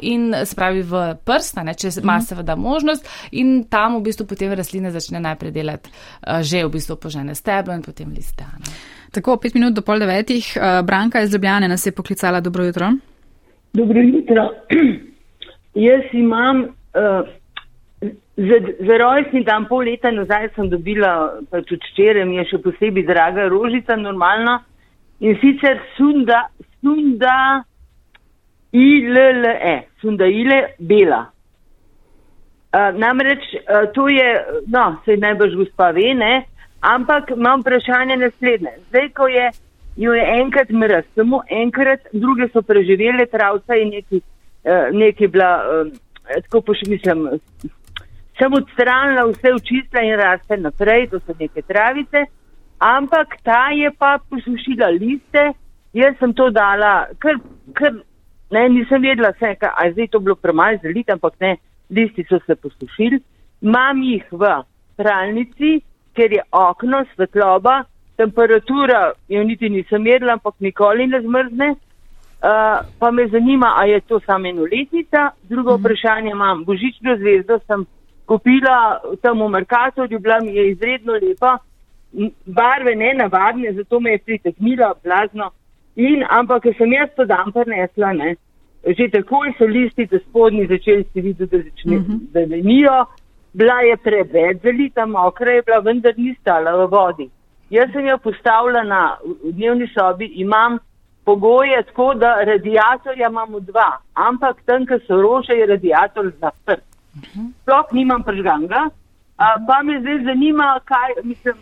in 0.00 0.34
spravi 0.44 0.82
v 0.82 1.14
prst, 1.24 1.56
ne, 1.56 1.74
če 1.74 1.88
ima 2.00 2.16
uh 2.16 2.22
-huh. 2.22 2.28
seveda 2.28 2.56
možnost 2.56 3.08
in 3.30 3.64
tam 3.64 3.98
v 3.98 4.02
bistvu 4.02 4.26
potem 4.26 4.52
rastline 4.52 4.90
začne 4.90 5.20
najprej 5.20 5.50
delati 5.50 5.90
uh, 5.90 6.40
že 6.42 6.64
v 6.64 6.70
bistvu 6.70 6.96
požene 6.96 7.34
steblo 7.34 7.74
in 7.74 7.82
potem 7.82 8.08
liste. 8.16 8.44
Ne? 8.58 8.97
Tako, 9.12 9.36
pet 9.36 9.54
minut 9.54 9.74
do 9.74 9.82
pol 9.82 9.98
devetih. 9.98 10.56
Uh, 10.56 10.86
Branka 10.86 11.20
iz 11.22 11.32
Ljubljane 11.34 11.68
nas 11.68 11.86
je 11.86 11.92
poklicala. 11.92 12.40
Dobro 12.40 12.64
jutro. 12.64 12.92
Dobro 13.72 14.00
jutro. 14.00 14.48
Jaz 15.88 16.02
imam 16.12 16.62
uh, 16.62 17.28
za, 18.36 18.58
za 18.86 18.98
rojstni 18.98 19.44
dan 19.44 19.66
pol 19.68 19.84
leta 19.84 20.10
nazaj 20.10 20.48
sem 20.54 20.68
dobila, 20.70 21.40
pač 21.50 21.72
od 21.72 21.86
čere 21.96 22.24
mi 22.24 22.36
je 22.38 22.44
še 22.52 22.60
posebej 22.62 23.06
draga 23.06 23.48
rožica, 23.48 23.96
normalna. 23.96 24.60
In 25.20 25.34
sicer 25.40 25.80
sunda, 25.96 26.44
sunda 26.78 27.64
ILLE, 28.72 29.72
sunda 30.00 30.28
ILE, 30.30 30.60
bela. 30.78 31.24
Uh, 32.68 32.92
namreč 32.94 33.42
uh, 33.64 33.88
to 33.94 34.06
je, 34.12 34.28
no, 34.68 34.84
se 35.04 35.16
najbrž 35.16 35.56
gospa 35.56 35.90
ve, 35.96 36.12
ne? 36.14 36.32
Ampak 36.80 37.30
imam 37.30 37.60
vprašanje 37.60 38.16
naslednje. 38.16 38.72
Zdaj, 38.88 39.08
ko 39.16 39.28
je, 39.28 39.50
jo 39.96 40.12
je 40.14 40.26
enkrat 40.40 40.70
mrz, 40.70 41.04
samo 41.14 41.42
enkrat, 41.50 42.00
druge 42.12 42.48
so 42.52 42.62
preživele 42.62 43.26
travca 43.26 43.74
in 43.74 43.90
neki, 43.90 44.20
uh, 44.64 44.86
neki 44.92 45.26
bila, 45.26 45.50
uh, 45.66 45.90
tako 46.46 46.60
pa 46.60 46.76
še 46.78 46.90
mislim, 46.90 47.26
sem 48.38 48.54
odstranila 48.54 49.26
vse 49.32 49.54
očistila 49.54 50.04
in 50.06 50.14
raste 50.20 50.56
naprej, 50.56 51.08
to 51.10 51.20
so 51.26 51.34
neke 51.40 51.62
travice, 51.66 52.24
ampak 52.78 53.40
ta 53.42 53.70
je 53.74 53.90
pa 53.98 54.18
posušila 54.30 54.92
liste, 54.94 55.48
jaz 55.92 56.14
sem 56.20 56.34
to 56.34 56.50
dala, 56.54 57.08
ker, 57.18 57.40
ker 57.74 57.98
ne, 58.54 58.68
nisem 58.70 59.02
vedela 59.02 59.32
vse, 59.34 59.56
kaj, 59.58 59.74
a 59.74 59.90
zdaj 59.96 60.12
to 60.12 60.22
bilo 60.22 60.38
premaj 60.38 60.78
zeliti, 60.84 61.10
ampak 61.10 61.34
ne, 61.42 61.56
listi 61.90 62.22
so 62.30 62.38
se 62.46 62.54
posušili, 62.54 63.18
imam 63.66 64.02
jih 64.06 64.30
v 64.30 64.54
pralnici, 64.98 65.80
ker 66.18 66.32
je 66.32 66.42
okno 66.52 67.04
svetloba, 67.14 67.82
temperatura, 68.18 69.12
jo 69.28 69.44
niti 69.44 69.70
nisem 69.70 70.02
merila, 70.02 70.34
ampak 70.38 70.58
nikoli 70.60 71.06
ne 71.06 71.20
zmrzne. 71.22 71.68
Uh, 72.38 72.86
pa 72.98 73.10
me 73.10 73.26
zanima, 73.28 73.72
a 73.78 73.84
je 73.86 74.00
to 74.00 74.20
samo 74.26 74.46
enoletnica. 74.48 75.30
Drugo 75.50 75.74
mhm. 75.74 75.84
vprašanje 75.84 76.30
imam. 76.30 76.64
Božično 76.64 77.16
zvezdo 77.16 77.58
sem 77.66 77.86
kupila 78.26 79.00
tam 79.22 79.42
v 79.42 79.48
Merkatorju, 79.48 80.18
bila 80.18 80.38
mi 80.42 80.54
je 80.54 80.70
izredno 80.70 81.12
lepa, 81.22 81.56
barve 82.46 82.94
ne 82.94 83.14
navadne, 83.14 83.72
zato 83.72 84.00
me 84.00 84.10
je 84.10 84.18
priteknila 84.18 84.92
blazno. 85.04 85.50
In, 85.96 86.22
ampak, 86.30 86.62
ker 86.62 86.76
sem 86.78 86.92
jaz 86.92 87.10
to 87.16 87.24
dan 87.26 87.50
prenesla, 87.52 88.12
ne, 88.12 88.36
že 88.86 89.08
takoj 89.10 89.50
so 89.58 89.66
listi, 89.66 90.06
da 90.06 90.18
spodnji 90.18 90.68
začeli 90.70 91.04
se 91.12 91.20
videti, 91.20 91.56
da 91.56 91.62
začnejo, 91.62 92.00
uh 92.00 92.06
-huh. 92.06 92.20
da 92.32 92.40
venijo 92.40 92.98
bila 93.52 93.80
je 93.80 93.96
preveč 93.96 94.62
zelita, 94.62 95.06
mokra 95.06 95.50
je 95.50 95.62
bila, 95.62 95.80
vendar 95.80 96.14
ni 96.16 96.34
stala 96.40 96.76
v 96.76 96.86
vodi. 96.90 97.30
Jaz 97.70 97.92
sem 97.92 98.06
jo 98.08 98.18
postavila 98.18 98.82
na 98.84 99.16
dnevni 99.44 99.88
sobi, 99.92 100.30
imam 100.40 100.78
pogoje 101.24 101.82
tako, 101.82 102.14
da 102.14 102.34
radiatorja 102.44 103.28
imamo 103.28 103.60
dva, 103.60 103.98
ampak 104.14 104.62
tam, 104.64 104.86
kjer 104.86 105.02
so 105.06 105.20
rože, 105.20 105.52
je 105.52 105.66
radiator 105.66 106.30
zaprt. 106.40 106.84
Sploh 107.62 107.92
nimam 107.92 108.22
pržganga, 108.22 108.88
pa 109.36 109.82
me 109.84 110.00
zdaj 110.00 110.22
zanima, 110.24 110.80
kaj, 110.84 111.18
mislim, 111.22 111.54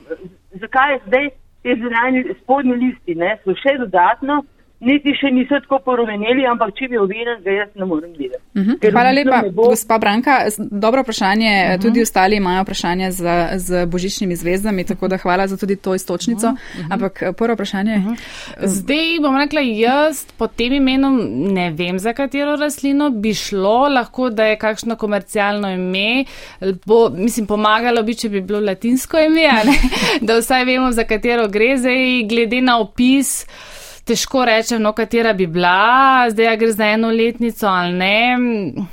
zakaj 0.62 0.98
zdaj 1.06 1.30
te 1.62 1.74
zunanje 1.82 2.24
spodnje 2.42 2.74
listi 2.74 3.14
ne, 3.14 3.32
so 3.44 3.54
še 3.58 3.74
dodatno 3.78 4.44
niti 4.80 5.14
še 5.16 5.30
niso 5.32 5.56
tako 5.64 5.78
porumenili, 5.84 6.44
ampak 6.48 6.74
če 6.76 6.88
bi 6.92 6.98
ovinen, 7.00 7.38
ga 7.44 7.54
jaz 7.54 7.70
ne 7.80 7.86
morem 7.88 8.12
videti. 8.12 8.42
Uh 8.54 8.60
mhm. 8.60 8.70
-huh. 8.72 8.92
Hvala 8.92 9.12
lepa, 9.12 9.42
bo... 9.52 9.68
gospa 9.70 9.98
Branka. 9.98 10.38
Dobro 10.58 11.02
vprašanje, 11.02 11.52
uh 11.64 11.72
-huh. 11.72 11.82
tudi 11.82 12.02
ostali 12.02 12.36
imajo 12.36 12.62
vprašanje 12.62 13.10
z, 13.12 13.24
z 13.56 13.86
božičnimi 13.86 14.36
zvezdami, 14.36 14.84
tako 14.84 15.08
da 15.08 15.16
hvala 15.16 15.46
za 15.46 15.56
tudi 15.56 15.76
to 15.76 15.94
istočnico. 15.94 16.46
Uh 16.46 16.54
-huh. 16.54 16.86
Ampak 16.90 17.22
eh, 17.22 17.32
prvo 17.32 17.54
vprašanje. 17.54 17.96
Uh 17.96 18.04
-huh. 18.04 18.16
Zdaj 18.62 19.20
bom 19.22 19.36
rekla, 19.36 19.60
jaz 19.60 20.26
pod 20.38 20.54
tem 20.56 20.72
imenom 20.72 21.20
ne 21.52 21.70
vem, 21.70 21.98
za 21.98 22.12
katero 22.12 22.56
rastlino 22.56 23.10
bi 23.10 23.34
šlo, 23.34 23.88
lahko 23.88 24.30
da 24.30 24.44
je 24.44 24.58
kakšno 24.58 24.96
komercialno 24.96 25.70
ime, 25.70 26.24
bo, 26.86 27.08
mislim, 27.10 27.46
pomagalo 27.46 28.02
bi, 28.02 28.14
če 28.14 28.28
bi 28.28 28.40
bilo 28.40 28.60
latinsko 28.60 29.18
ime, 29.18 29.48
da 30.26 30.38
vsaj 30.38 30.64
vemo, 30.64 30.92
za 30.92 31.04
katero 31.04 31.48
gre, 31.48 31.76
zdaj 31.76 32.22
glede 32.28 32.60
na 32.60 32.78
opis 32.78 33.46
težko 34.06 34.44
rečem, 34.46 34.82
no, 34.82 34.92
katera 34.96 35.32
bi 35.34 35.48
bila, 35.50 36.26
zdaj 36.30 36.56
gre 36.60 36.72
za 36.72 36.92
eno 36.94 37.10
letnico 37.10 37.66
ali 37.66 37.92
ne. 37.92 38.86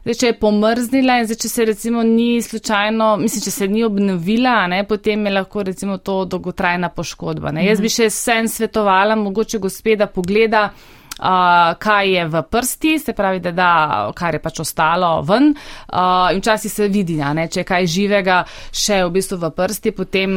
Zdaj, 0.00 0.16
če 0.16 0.30
je 0.30 0.36
pomrznila 0.40 1.18
in 1.20 1.26
zdaj, 1.28 1.38
če 1.42 1.48
se 1.50 1.64
recimo 1.68 2.02
ni 2.06 2.40
slučajno, 2.42 3.10
mislim, 3.20 3.42
če 3.44 3.50
se 3.52 3.68
ni 3.68 3.82
obnovila, 3.84 4.62
ne, 4.72 4.84
potem 4.88 5.26
je 5.26 5.34
lahko 5.34 5.66
recimo 5.68 5.98
to 5.98 6.22
dolgotrajna 6.24 6.88
poškodba. 6.94 7.52
Ne. 7.52 7.66
Jaz 7.66 7.82
bi 7.84 7.90
še 7.92 8.08
vsem 8.08 8.48
svetovala, 8.48 9.18
mogoče 9.20 9.60
gospeda 9.60 10.08
pogleda, 10.08 10.62
uh, 10.70 11.74
kaj 11.84 12.12
je 12.14 12.24
v 12.32 12.42
prsti, 12.48 12.94
se 13.02 13.14
pravi, 13.18 13.42
da 13.44 13.52
da, 13.52 13.72
kar 14.16 14.38
je 14.38 14.40
pač 14.40 14.62
ostalo 14.64 15.10
ven. 15.28 15.50
Uh, 15.52 16.30
in 16.32 16.40
včasih 16.40 16.72
se 16.72 16.88
vidi, 16.88 17.18
ne, 17.20 17.44
če 17.50 17.60
je 17.60 17.66
kaj 17.68 17.90
živega 17.90 18.38
še 18.72 19.02
v 19.04 19.12
bistvu 19.18 19.36
v 19.42 19.52
prsti, 19.58 19.92
potem 19.98 20.32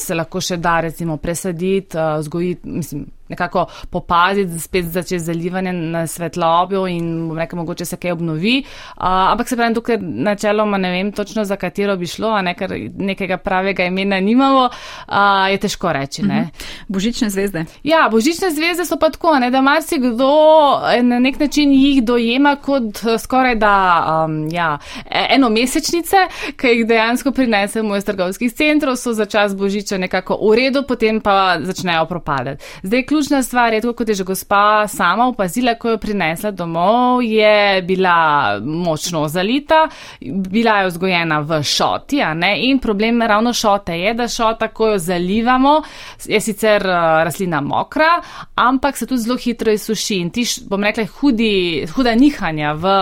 se 0.00 0.18
lahko 0.18 0.42
še 0.42 0.58
da 0.58 0.80
recimo 0.88 1.20
presaditi, 1.22 1.94
uh, 1.94 2.18
vzgojiti, 2.18 2.74
mislim 2.80 3.06
nekako 3.28 3.66
popaziti, 3.90 4.60
spet 4.60 4.84
začeti 4.84 5.18
zalivanje 5.18 5.72
na 5.72 6.06
svetlobju 6.06 6.86
in 6.86 7.36
rekel, 7.36 7.58
mogoče 7.58 7.84
se 7.84 7.96
kaj 7.96 8.12
obnovi. 8.12 8.62
Uh, 8.96 9.04
ampak 9.06 9.48
se 9.48 9.56
pravi, 9.56 9.74
tukaj 9.74 9.98
načeloma 10.00 10.78
ne 10.78 10.90
vem 10.90 11.12
točno, 11.12 11.44
za 11.44 11.56
katero 11.56 11.96
bi 11.96 12.06
šlo, 12.06 12.28
a 12.28 12.42
ne, 12.42 12.54
ker 12.54 12.74
nekega 12.98 13.36
pravega 13.36 13.84
imena 13.84 14.20
nimamo, 14.20 14.68
uh, 14.68 15.50
je 15.50 15.58
težko 15.58 15.92
reči. 15.92 16.22
Uh 16.22 16.28
mhm. 16.28 16.38
-huh. 16.38 16.48
Božične 16.88 17.30
zvezde. 17.30 17.64
Ja, 17.82 18.08
božične 18.10 18.50
zvezde 18.50 18.84
so 18.84 18.96
pa 18.98 19.10
tako, 19.10 19.38
ne, 19.38 19.50
da 19.50 19.60
marsikdo 19.60 20.28
na 21.02 21.18
nek 21.18 21.38
način 21.40 21.72
jih 21.72 22.04
dojema 22.04 22.56
kot 22.56 22.98
skoraj 23.18 23.54
da 23.54 24.04
um, 24.24 24.48
ja, 24.52 24.78
e, 25.10 25.26
enomesečnice, 25.30 26.16
ki 26.56 26.66
jih 26.66 26.86
dejansko 26.86 27.32
prinesemo 27.32 27.96
iz 27.96 28.04
trgovskih 28.04 28.52
centrov, 28.52 28.96
so 28.96 29.12
za 29.12 29.26
čas 29.26 29.56
božiča 29.56 29.98
nekako 29.98 30.38
v 30.50 30.54
redu, 30.56 30.82
potem 30.88 31.20
pa 31.20 31.58
začnejo 31.60 32.06
propadati. 32.06 32.64
Zdaj, 32.82 33.06
ključna 33.18 33.42
stvar 33.42 33.72
je, 33.72 33.80
kot 33.80 34.08
je 34.08 34.14
že 34.14 34.24
gospa 34.24 34.88
sama 34.88 35.26
opazila, 35.28 35.74
ko 35.74 35.90
jo 35.90 35.98
prinesla 35.98 36.50
domov, 36.50 37.22
je 37.22 37.82
bila 37.82 38.60
močno 38.64 39.28
zalita, 39.28 39.88
bila 40.20 40.78
je 40.78 40.86
vzgojena 40.86 41.40
v 41.40 41.62
šoti, 41.62 42.20
in 42.56 42.78
problem 42.78 43.22
ravno 43.22 43.52
šote 43.52 43.98
je, 43.98 44.14
da 44.14 44.28
šota, 44.28 44.68
ko 44.68 44.88
jo 44.88 44.98
zalivamo, 44.98 45.82
je 46.26 46.40
sicer 46.40 46.86
uh, 46.86 47.24
rastlina 47.24 47.60
mokra, 47.60 48.22
ampak 48.54 48.96
se 48.96 49.06
tudi 49.06 49.22
zelo 49.22 49.36
hitro 49.36 49.72
izsuši 49.72 50.16
in 50.16 50.30
ti, 50.30 50.44
bom 50.68 50.84
rekla, 50.84 51.04
hudi, 51.20 51.86
huda 51.94 52.14
nihanja 52.14 52.72
v 52.72 52.94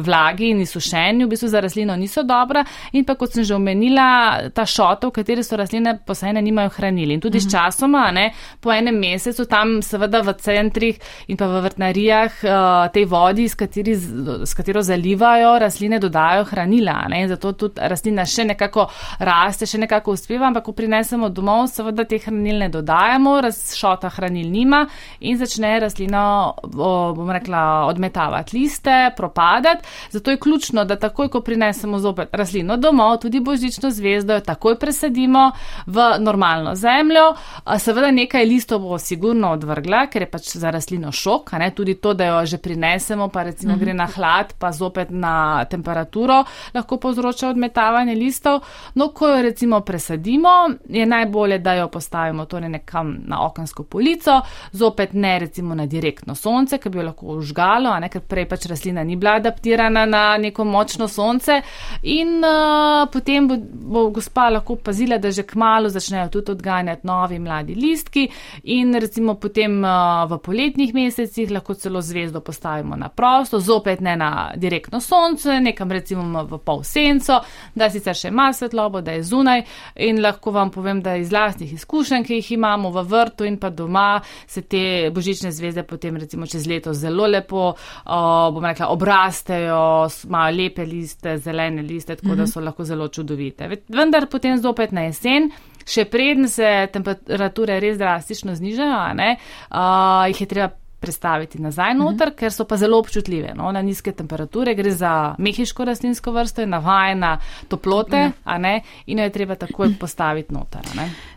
vlagi 0.00 0.50
in 0.50 0.60
izsušenju 0.60 1.26
v 1.26 1.30
bistvu 1.30 1.48
za 1.48 1.60
rastlino 1.60 1.96
niso 1.96 2.22
dobra 2.22 2.64
in 2.92 3.04
pa, 3.04 3.14
kot 3.14 3.32
sem 3.32 3.44
že 3.44 3.54
omenila, 3.54 4.40
ta 4.54 4.64
šota, 4.66 5.08
v 5.08 5.18
kateri 5.20 5.44
so 5.44 5.56
rastline 5.56 5.98
posajene, 6.06 6.42
nimajo 6.42 6.72
hranili 6.78 7.14
in 7.14 7.20
tudi 7.20 7.38
uh 7.38 7.44
-huh. 7.44 7.48
s 7.48 7.52
časoma, 7.52 8.10
ne, 8.10 8.32
po 8.60 8.72
enem 8.72 8.98
mesecu 8.98 9.49
tam 9.50 9.80
seveda 9.82 10.22
v 10.24 10.34
centrih 10.40 10.98
in 11.28 11.36
pa 11.36 11.48
v 11.50 11.62
vrtnarijah 11.66 12.40
uh, 12.44 12.88
tej 12.94 13.04
vodi, 13.10 13.48
s, 13.48 13.56
kateri, 13.58 13.96
s 13.96 14.54
katero 14.56 14.82
zalivajo 14.82 15.56
rastline, 15.60 15.98
dodajo 16.00 16.46
hranila. 16.50 16.96
Ne? 17.10 17.24
Zato 17.28 17.52
tudi 17.52 17.80
rastlina 17.90 18.26
še 18.28 18.46
nekako 18.52 18.86
raste, 19.18 19.66
še 19.66 19.82
nekako 19.82 20.14
uspeva, 20.16 20.48
ampak 20.48 20.64
ko 20.68 20.74
prinesemo 20.76 21.30
domov, 21.34 21.66
seveda 21.72 22.06
te 22.08 22.20
hranil 22.22 22.62
ne 22.64 22.70
dodajamo, 22.72 23.36
razšota 23.44 24.10
hranil 24.16 24.50
nima 24.50 24.84
in 25.20 25.38
začne 25.40 25.72
rastlina, 25.84 26.22
bom 26.62 27.30
rekla, 27.30 27.86
odmetavati 27.90 28.56
liste, 28.56 28.98
propadati. 29.16 29.86
Zato 30.10 30.30
je 30.30 30.40
ključno, 30.40 30.84
da 30.84 30.98
takoj, 31.00 31.30
ko 31.32 31.40
prinesemo 31.44 31.98
zopet 31.98 32.34
rastlino 32.36 32.76
domov, 32.76 33.18
tudi 33.24 33.40
božično 33.40 33.90
zvezdo, 33.90 34.38
jo 34.38 34.46
takoj 34.46 34.78
presadimo 34.78 35.50
v 35.86 36.08
normalno 36.20 36.74
zemljo. 36.74 37.34
Seveda 37.78 38.10
nekaj 38.14 38.44
listov 38.46 38.84
bo 38.84 38.98
sigurno 38.98 39.39
enostavno 39.40 39.52
odvrgla, 39.52 40.06
ker 40.10 40.22
je 40.22 40.30
pač 40.30 40.48
za 40.56 40.70
rastlino 40.70 41.12
šok, 41.12 41.52
ne, 41.58 41.70
tudi 41.74 41.94
to, 42.00 42.14
da 42.14 42.26
jo 42.26 42.46
že 42.46 42.58
prinesemo, 42.58 43.28
pa 43.28 43.42
recimo 43.42 43.76
gre 43.76 43.94
na 43.94 44.06
hlad, 44.06 44.54
pa 44.58 44.72
zopet 44.72 45.10
na 45.10 45.64
temperaturo, 45.64 46.44
lahko 46.74 46.98
povzroča 46.98 47.48
odmetavanje 47.48 48.14
listov. 48.14 48.60
No, 48.94 49.10
ko 49.12 49.28
jo 49.28 49.42
recimo 49.42 49.80
presadimo, 49.80 50.68
je 50.88 51.06
najbolje, 51.06 51.58
da 51.58 51.74
jo 51.74 51.88
postavimo 51.88 52.44
torej 52.44 52.68
nekam 52.68 53.16
na 53.26 53.44
okensko 53.46 53.84
polico, 53.84 54.40
zopet 54.72 55.12
ne 55.12 55.38
recimo 55.38 55.74
na 55.74 55.86
direktno 55.86 56.34
sonce, 56.34 56.78
ker 56.78 56.92
bi 56.92 56.98
jo 56.98 57.06
lahko 57.10 57.36
užgalo, 57.38 57.94
ne, 58.00 58.08
ker 58.08 58.20
prej 58.20 58.48
pač 58.48 58.66
rastlina 58.70 59.04
ni 59.04 59.16
bila 59.16 59.38
adaptirana 59.40 60.06
na 60.06 60.36
neko 60.38 60.64
močno 60.64 61.08
sonce. 61.08 61.60
In 62.02 62.40
uh, 62.44 63.06
potem 63.12 63.48
bo, 63.48 63.56
bo 63.60 64.08
gospa 64.10 64.50
lahko 64.50 64.76
pazila, 64.76 65.18
da 65.18 65.30
že 65.30 65.46
kmalo 65.46 65.88
začnejo 65.88 66.28
tudi 66.30 66.52
odganjati 66.52 67.06
novi 67.06 67.38
mladi 67.38 67.74
listki 67.74 68.26
in 68.64 68.94
recimo 68.94 69.29
potem 69.34 69.84
uh, 69.84 70.26
v 70.30 70.38
poletnih 70.42 70.94
mesecih 70.94 71.50
lahko 71.50 71.74
celo 71.74 72.00
zvezdo 72.02 72.40
postavimo 72.40 72.96
na 72.96 73.08
prosto, 73.08 73.60
zopet 73.60 74.00
ne 74.00 74.16
na 74.16 74.52
direktno 74.56 75.00
sonce, 75.00 75.60
nekam 75.60 75.90
recimo 75.92 76.44
v 76.44 76.58
pol 76.58 76.82
senco, 76.84 77.40
da 77.74 77.90
sicer 77.90 78.16
še 78.16 78.28
ima 78.28 78.50
svetlobo, 78.52 79.00
da 79.00 79.12
je 79.16 79.22
zunaj 79.22 79.64
in 79.96 80.20
lahko 80.22 80.50
vam 80.50 80.70
povem, 80.70 81.02
da 81.02 81.16
iz 81.16 81.32
lastnih 81.32 81.72
izkušenj, 81.72 82.24
ki 82.24 82.40
jih 82.40 82.52
imamo 82.58 82.90
v 82.90 83.04
vrtu 83.10 83.48
in 83.48 83.58
pa 83.60 83.70
doma, 83.70 84.20
se 84.46 84.62
te 84.62 85.10
božične 85.14 85.52
zvezde 85.52 85.82
potem 85.82 86.16
recimo 86.16 86.46
čez 86.46 86.66
leto 86.66 86.94
zelo 86.94 87.26
lepo, 87.26 87.72
uh, 87.74 88.50
bom 88.54 88.64
rekla, 88.64 88.90
obrastejo, 88.90 90.08
imajo 90.26 90.56
lepe 90.56 90.86
liste, 90.86 91.38
zelene 91.38 91.82
liste, 91.82 92.16
tako 92.16 92.28
mm 92.28 92.32
-hmm. 92.32 92.36
da 92.36 92.42
mhm. 92.42 92.52
so 92.52 92.60
lahko 92.60 92.84
zelo 92.84 93.08
čudovite. 93.08 93.68
Vendar 93.88 94.26
potem 94.26 94.58
zopet 94.58 94.92
na 94.92 95.02
jesen 95.08 95.50
še 95.86 96.04
preden 96.04 96.48
se 96.48 96.88
temperature 96.92 97.80
res 97.80 97.98
drastično 97.98 98.54
znižajo, 98.54 99.14
ne, 99.14 99.36
uh, 99.70 100.28
jih 100.28 100.40
je 100.40 100.46
treba 100.46 100.70
prestaviti 101.00 101.62
nazaj 101.62 101.94
noter, 101.94 102.12
uh 102.12 102.16
mhm. 102.16 102.34
-huh. 102.34 102.38
ker 102.38 102.52
so 102.52 102.64
pa 102.64 102.76
zelo 102.76 102.98
občutljive 102.98 103.54
no, 103.54 103.72
na 103.72 103.82
nizke 103.82 104.12
temperature. 104.12 104.74
Gre 104.74 104.90
za 104.90 105.34
mehiško 105.38 105.84
rastlinsko 105.84 106.32
vrsto, 106.32 106.60
je 106.60 106.66
navajena 106.66 107.38
toplote 107.68 108.16
uh 108.16 108.32
-huh. 108.44 108.58
ne, 108.58 108.82
in 109.06 109.18
jo 109.18 109.24
je 109.24 109.30
treba 109.30 109.54
takoj 109.54 109.88
postaviti 110.00 110.54
noter. 110.54 110.80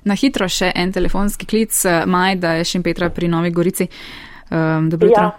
Na 0.03 0.15
hitro 0.15 0.47
še 0.47 0.71
en 0.75 0.91
telefonski 0.91 1.45
klic, 1.45 1.83
Majda 2.05 2.51
je 2.51 2.63
Šimpetra 2.63 3.09
pri 3.09 3.27
Novi 3.27 3.51
Gorici. 3.51 3.87
Um, 4.51 4.89
dobro 4.89 5.07
jutro. 5.07 5.23
Ja. 5.23 5.31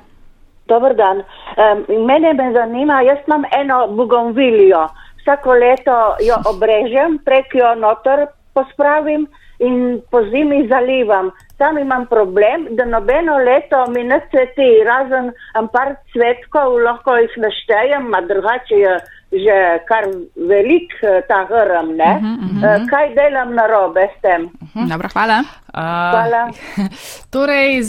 Dobar 0.67 0.95
dan. 0.97 1.17
Um, 1.17 2.07
mene 2.07 2.33
me 2.33 2.53
zanima, 2.53 3.01
jaz 3.01 3.19
imam 3.27 3.45
eno 3.61 3.89
bugonvilijo. 3.89 4.89
Vsako 5.21 5.53
leto 5.53 6.17
jo 6.21 6.37
obrežem, 6.47 7.19
prek 7.25 7.55
jo 7.55 7.75
noter 7.75 8.27
pospravim 8.55 9.27
in 9.59 10.01
po 10.11 10.23
zimi 10.31 10.67
zalivam. 10.69 11.31
Tam 11.59 11.79
imam 11.79 12.07
problem, 12.07 12.67
da 12.71 12.85
nobeno 12.85 13.39
leto 13.39 13.85
mi 13.95 14.05
ne 14.05 14.21
cveti, 14.31 14.71
razen 14.87 15.33
par 15.73 15.95
cvetkov, 16.13 16.79
lahko 16.83 17.17
jih 17.17 17.37
naštejem, 17.47 18.15
a 18.15 18.21
drugače 18.21 18.81
je 18.87 18.95
že 19.35 19.83
kar 19.89 20.05
velik 20.37 20.95
eh, 21.03 21.23
ta 21.29 21.43
hrm, 21.51 21.97
ne? 21.97 22.13
Uh 22.17 22.23
-huh, 22.23 22.37
uh 22.39 22.63
-huh. 22.63 22.91
Kaj 22.91 23.15
delam 23.15 23.55
na 23.55 23.67
robe 23.67 24.09
s 24.19 24.21
tem? 24.23 24.43
Uh 24.45 24.69
-huh. 24.75 24.89
Dobro, 24.89 25.09
hvala. 25.13 25.64
Hvala. 25.75 26.51
torej, 27.35 27.83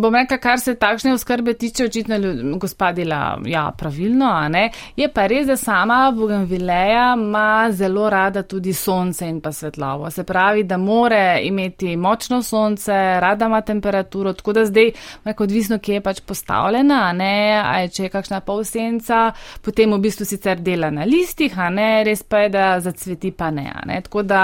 bom 0.00 0.14
rekla, 0.14 0.38
kar 0.38 0.60
se 0.60 0.74
takšne 0.74 1.14
oskrbe 1.14 1.54
tiče, 1.58 1.84
očitno 1.84 2.16
gospa 2.58 2.92
dela 2.92 3.38
ja, 3.46 3.70
pravilno, 3.78 4.26
a 4.30 4.48
ne. 4.48 4.68
Je 4.96 5.08
pa 5.12 5.26
res, 5.26 5.46
da 5.46 5.56
sama 5.56 6.12
Bugenvileja 6.14 7.14
ima 7.18 7.68
zelo 7.72 8.10
rada 8.10 8.42
tudi 8.42 8.72
sonce 8.72 9.26
in 9.28 9.40
pa 9.40 9.52
svetlovo. 9.52 10.10
Se 10.10 10.24
pravi, 10.24 10.62
da 10.64 10.76
more 10.76 11.40
imeti 11.42 11.96
močno 11.96 12.42
sonce, 12.42 12.92
rada 13.20 13.46
ima 13.46 13.60
temperaturo, 13.60 14.32
tako 14.32 14.52
da 14.52 14.64
zdaj, 14.64 14.92
neko 15.24 15.44
odvisno, 15.44 15.78
kje 15.78 15.94
je 15.94 16.00
pač 16.00 16.20
postavljena, 16.20 17.00
a 17.08 17.12
ne, 17.12 17.62
a 17.64 17.78
je 17.80 17.88
če 17.88 18.02
je 18.02 18.12
kakšna 18.12 18.40
polsenca, 18.40 19.32
potem 19.62 19.92
v 19.92 19.98
bistvu 19.98 20.26
sicer 20.28 20.60
dela 20.60 20.90
na 20.90 21.04
listih, 21.08 21.58
a 21.58 21.70
ne, 21.70 22.04
res 22.06 22.22
pa 22.22 22.44
je, 22.44 22.54
da 22.54 22.68
zacveti 22.80 23.32
pa 23.34 23.50
ne, 23.50 23.66
a 23.74 23.82
ne. 23.86 24.00
Tako 24.02 24.22
da 24.22 24.42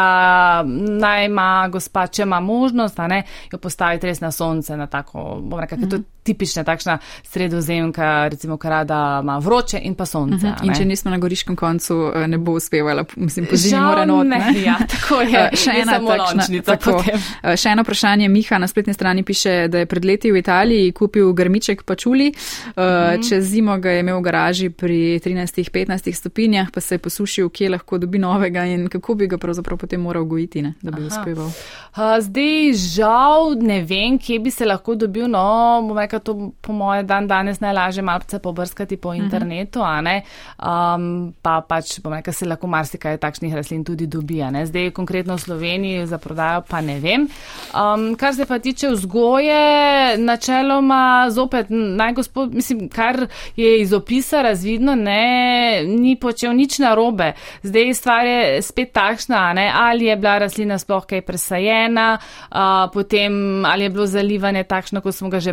naj 0.64 1.26
ima 1.26 1.68
gospa, 1.72 2.06
če 2.06 2.22
ima 2.26 2.40
možnost, 2.40 2.87
možnost, 2.88 3.08
ne, 3.08 3.22
jo 3.52 3.58
postaviti 3.58 4.06
res 4.06 4.20
na 4.20 4.30
sonce, 4.30 4.76
na 4.76 4.86
tako, 4.86 5.40
bom 5.42 5.60
rekel, 5.60 5.78
mm 5.78 5.84
-hmm. 5.84 6.04
Tipična 6.28 6.64
takšna 6.64 6.98
sredozemka, 7.22 8.28
recimo, 8.28 8.56
kar 8.56 8.70
rada 8.70 9.20
ima 9.22 9.38
vroče 9.38 9.80
in 9.82 9.94
pa 9.94 10.06
sonce. 10.06 10.46
Mm 10.46 10.50
-hmm. 10.50 10.66
In 10.66 10.74
če 10.74 10.84
nismo 10.84 11.10
na 11.10 11.18
goriškem 11.18 11.56
koncu, 11.56 12.12
eh, 12.14 12.26
ne 12.26 12.38
bo 12.38 12.52
uspevala, 12.52 13.04
mislim, 13.16 13.46
pozimi 13.46 13.80
mora 13.80 14.04
not. 14.04 14.26
Ne. 14.26 14.38
Ja, 14.68 14.76
tako 14.88 15.20
je. 15.20 15.28
Eh, 15.52 15.56
še 15.56 15.70
ena 15.82 16.00
takšna, 16.00 16.62
tako. 16.62 17.02
Eh, 17.42 17.56
še 17.56 17.68
eno 17.68 17.82
vprašanje, 17.82 18.28
Miha 18.28 18.58
na 18.58 18.66
spletni 18.68 18.94
strani 18.94 19.22
piše, 19.22 19.68
da 19.68 19.78
je 19.78 19.86
pred 19.86 20.04
leti 20.04 20.32
v 20.32 20.36
Italiji 20.36 20.92
kupil 20.92 21.32
grmiček 21.32 21.82
pačuli, 21.82 22.28
mm 22.28 22.80
-hmm. 22.82 23.28
čez 23.28 23.44
zimo 23.44 23.78
ga 23.78 23.90
je 23.90 24.00
imel 24.00 24.18
v 24.18 24.22
garaži 24.22 24.70
pri 24.70 25.20
13-15 25.24 26.12
stopinjah, 26.12 26.70
pa 26.74 26.80
se 26.80 26.94
je 26.94 26.98
posušil, 26.98 27.48
kje 27.48 27.70
lahko 27.70 27.98
dobi 27.98 28.18
novega 28.18 28.64
in 28.64 28.88
kako 28.88 29.14
bi 29.14 29.26
ga 29.26 29.38
pravzaprav 29.38 29.78
potem 29.78 30.00
moral 30.00 30.24
gojiti, 30.24 30.62
ne, 30.62 30.74
da 30.82 30.90
bi 30.90 31.02
uspeval. 31.02 31.46
Uh, 31.46 32.20
zdaj, 32.20 32.72
žal 32.72 33.54
ne 33.60 33.82
vem, 33.82 34.18
kje 34.18 34.38
bi 34.38 34.50
se 34.50 34.66
lahko 34.66 34.94
dobil, 34.94 35.28
no, 35.28 35.82
bom 35.88 35.98
rekel, 35.98 36.17
to 36.18 36.52
po 36.60 36.72
moje 36.72 37.02
dan 37.02 37.26
danes 37.28 37.60
najlažje 37.60 38.02
malce 38.02 38.38
pobrskati 38.38 38.96
po 38.96 39.14
mhm. 39.14 39.24
internetu, 39.24 39.82
a 39.82 40.00
ne, 40.00 40.22
um, 40.58 41.32
pa 41.42 41.60
pač, 41.60 41.98
bom 42.02 42.12
rekel, 42.12 42.34
se 42.34 42.46
lahko 42.46 42.66
marsikaj 42.66 43.18
takšnih 43.18 43.54
rastlin 43.54 43.84
tudi 43.84 44.06
dobija, 44.06 44.50
ne, 44.50 44.66
zdaj 44.66 44.90
konkretno 44.96 45.36
v 45.36 45.44
Sloveniji 45.44 46.06
za 46.06 46.18
prodajo 46.18 46.62
pa 46.68 46.80
ne 46.80 46.98
vem. 47.00 47.28
Um, 47.74 48.14
kar 48.18 48.34
se 48.34 48.46
pa 48.46 48.58
tiče 48.58 48.90
vzgoje, 48.92 50.18
načeloma 50.18 51.28
zopet 51.30 51.66
naj 51.70 52.12
gospod, 52.12 52.54
mislim, 52.54 52.88
kar 52.88 53.26
je 53.56 53.80
iz 53.80 53.92
opisa 53.92 54.42
razvidno, 54.42 54.94
ne, 54.94 55.82
ni 55.86 56.16
počel 56.16 56.52
nič 56.52 56.78
narobe. 56.78 57.32
Zdaj 57.62 57.94
stvar 57.94 58.26
je 58.26 58.62
spet 58.62 58.92
takšna, 58.92 59.52
ne, 59.52 59.70
ali 59.74 60.04
je 60.04 60.16
bila 60.16 60.38
rastlina 60.38 60.78
sploh 60.78 61.06
kaj 61.06 61.22
presajena, 61.22 62.18
uh, 62.18 62.90
potem 62.92 63.64
ali 63.64 63.84
je 63.84 63.90
bilo 63.90 64.06
zalivanje 64.06 64.64
takšno, 64.64 65.00
kot 65.00 65.14
smo 65.14 65.28
ga 65.28 65.40
že 65.40 65.52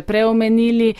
preomenili. 0.56 0.94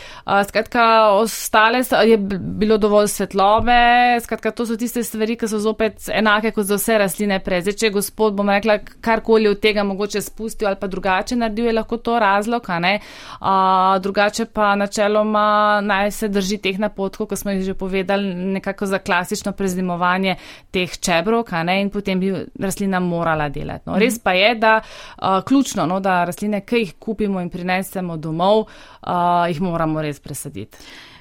Skratka, 0.47 1.09
ostale 1.11 1.83
je 2.05 2.17
bilo 2.39 2.77
dovolj 2.77 3.07
svetlobe, 3.07 4.19
skratka, 4.21 4.51
to 4.51 4.65
so 4.65 4.77
tiste 4.77 5.03
stvari, 5.03 5.35
ki 5.35 5.47
so 5.47 5.59
zopet 5.59 6.09
enake 6.13 6.51
kot 6.51 6.65
za 6.65 6.77
vse 6.77 6.97
rastline 6.97 7.39
prej. 7.43 7.61
Zdaj, 7.61 7.73
če 7.73 7.91
gospod, 7.91 8.35
bom 8.35 8.49
rekla, 8.49 8.79
karkoli 9.01 9.47
od 9.49 9.59
tega 9.59 9.83
mogoče 9.83 10.21
spustil 10.21 10.67
ali 10.67 10.77
pa 10.79 10.87
drugače 10.87 11.35
naredil, 11.35 11.65
je 11.65 11.73
lahko 11.73 11.97
to 11.97 12.19
razlog, 12.19 12.69
a 12.69 12.79
ne. 12.79 12.99
A, 13.39 13.99
drugače 14.01 14.45
pa 14.45 14.75
načeloma 14.75 15.81
naj 15.81 16.11
se 16.11 16.29
drži 16.29 16.57
teh 16.57 16.79
napotkov, 16.79 17.27
kot 17.27 17.39
smo 17.39 17.51
jih 17.51 17.63
že 17.65 17.73
povedali, 17.73 18.33
nekako 18.57 18.85
za 18.85 18.99
klasično 18.99 19.51
prezimovanje 19.51 20.35
teh 20.71 20.97
čebrov, 20.99 21.47
a 21.51 21.63
ne, 21.63 21.81
in 21.81 21.89
potem 21.89 22.19
bi 22.19 22.33
rastlina 22.59 22.99
morala 22.99 23.49
delati. 23.49 23.89
No, 23.89 23.97
res 23.97 24.19
pa 24.19 24.33
je, 24.33 24.55
da 24.55 24.79
a, 25.17 25.41
ključno, 25.41 25.85
no, 25.85 25.99
da 25.99 26.23
rastline, 26.27 26.61
ki 26.61 26.83
jih 26.83 26.93
kupimo 26.99 27.41
in 27.41 27.49
prinesemo 27.49 28.17
domov, 28.17 28.67
uh, 29.07 29.46
jih 29.51 29.61
moramo 29.63 30.01
res 30.03 30.19
presaditi. 30.23 30.77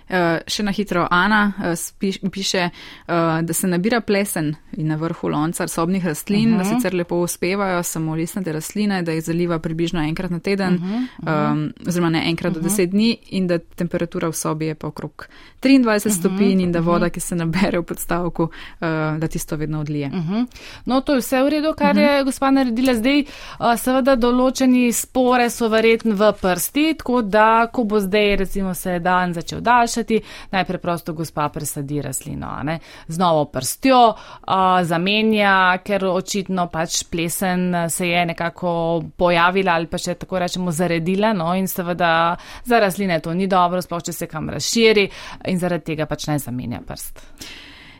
Uh, 0.07 0.39
še 0.47 0.63
na 0.63 0.71
hitro 0.71 1.07
Ana 1.11 1.53
uh, 1.59 1.75
spiš, 1.75 2.19
piše, 2.33 2.71
uh, 3.09 3.15
da 3.43 3.53
se 3.53 3.67
nabira 3.67 4.01
plesen 4.01 4.55
in 4.77 4.87
na 4.87 4.97
vrhu 4.97 5.29
lonca 5.29 5.69
sobnih 5.69 6.07
rastlin, 6.07 6.55
uh 6.55 6.55
-huh. 6.55 6.59
da 6.59 6.65
mhm. 6.65 6.75
sicer 6.75 6.95
lepo 6.95 7.17
uspevajo 7.17 7.83
samo 7.83 8.15
listnate 8.15 8.53
rastline, 8.53 9.03
da 9.03 9.13
jih 9.13 9.25
zaliva 9.25 9.59
približno 9.59 10.01
enkrat 10.01 10.31
na 10.31 10.39
teden, 10.39 10.75
uh 10.75 10.81
-huh, 10.81 10.97
uh 10.97 11.29
-huh. 11.29 11.53
Um, 11.53 11.73
oziroma 11.89 12.11
ne 12.11 12.23
enkrat 12.29 12.53
uh 12.53 12.59
-huh. 12.59 12.63
do 12.63 12.69
deset 12.69 12.91
dni 12.91 13.17
in 13.31 13.47
da 13.47 13.59
temperatura 13.59 14.29
v 14.29 14.33
sobi 14.33 14.67
je 14.67 14.75
pa 14.75 14.87
okrog 14.87 15.27
23 15.63 15.79
uh 15.79 15.87
-huh, 15.87 16.19
stopinj 16.19 16.61
in 16.63 16.73
da 16.73 16.81
voda, 16.81 17.11
ki 17.11 17.21
se 17.21 17.37
nabere 17.37 17.79
v 17.79 17.83
podstavku, 17.83 18.43
uh, 18.43 18.51
da 19.19 19.29
tisto 19.29 19.57
vedno 19.57 19.81
odlije. 19.81 20.07
Uh 20.07 20.15
-huh. 20.15 20.47
No, 20.85 21.01
to 21.01 21.13
je 21.15 21.19
vse 21.19 21.43
v 21.43 21.49
redu, 21.49 21.75
kar 21.79 21.97
uh 21.97 22.03
-huh. 22.03 22.17
je 22.17 22.25
gospa 22.25 22.51
naredila. 22.51 22.95
Zdaj, 22.95 23.21
uh, 23.21 23.79
seveda, 23.79 24.17
določeni 24.17 24.93
spore 24.93 25.51
so 25.51 25.69
verjetno 25.69 26.15
v 26.15 26.33
prsti, 26.43 26.95
tako 26.99 27.23
da, 27.23 27.67
ko 27.73 27.85
bo 27.85 28.01
zdaj 28.01 28.37
recimo 28.37 28.75
se 28.75 28.99
dan 28.99 29.35
začel 29.35 29.61
daljši, 29.61 29.96
zmanjšati, 29.97 30.21
najprej 30.53 30.79
prosto 30.79 31.13
gospa 31.13 31.49
presadi 31.49 32.03
rastlino, 32.03 32.63
ne? 32.63 32.79
z 33.09 33.19
novo 33.19 33.45
prstjo 33.45 34.09
uh, 34.09 34.83
zamenja, 34.83 35.79
ker 35.85 36.05
očitno 36.05 36.69
pač 36.69 37.05
plesen 37.11 37.75
se 37.89 38.09
je 38.09 38.27
nekako 38.27 39.03
pojavila 39.17 39.73
ali 39.73 39.87
pa 39.87 39.99
še 39.99 40.15
tako 40.15 40.39
rečemo 40.39 40.73
zaredila, 40.73 41.33
no 41.33 41.55
in 41.55 41.69
seveda 41.69 42.37
za 42.65 42.81
rastline 42.81 43.21
to 43.21 43.35
ni 43.35 43.47
dobro, 43.47 43.83
sploh 43.83 44.03
če 44.03 44.13
se 44.13 44.27
kam 44.27 44.51
razširi 44.51 45.09
in 45.49 45.59
zaradi 45.59 45.93
tega 45.93 46.07
pač 46.07 46.27
naj 46.29 46.45
zamenja 46.49 46.81
prst. 46.87 47.23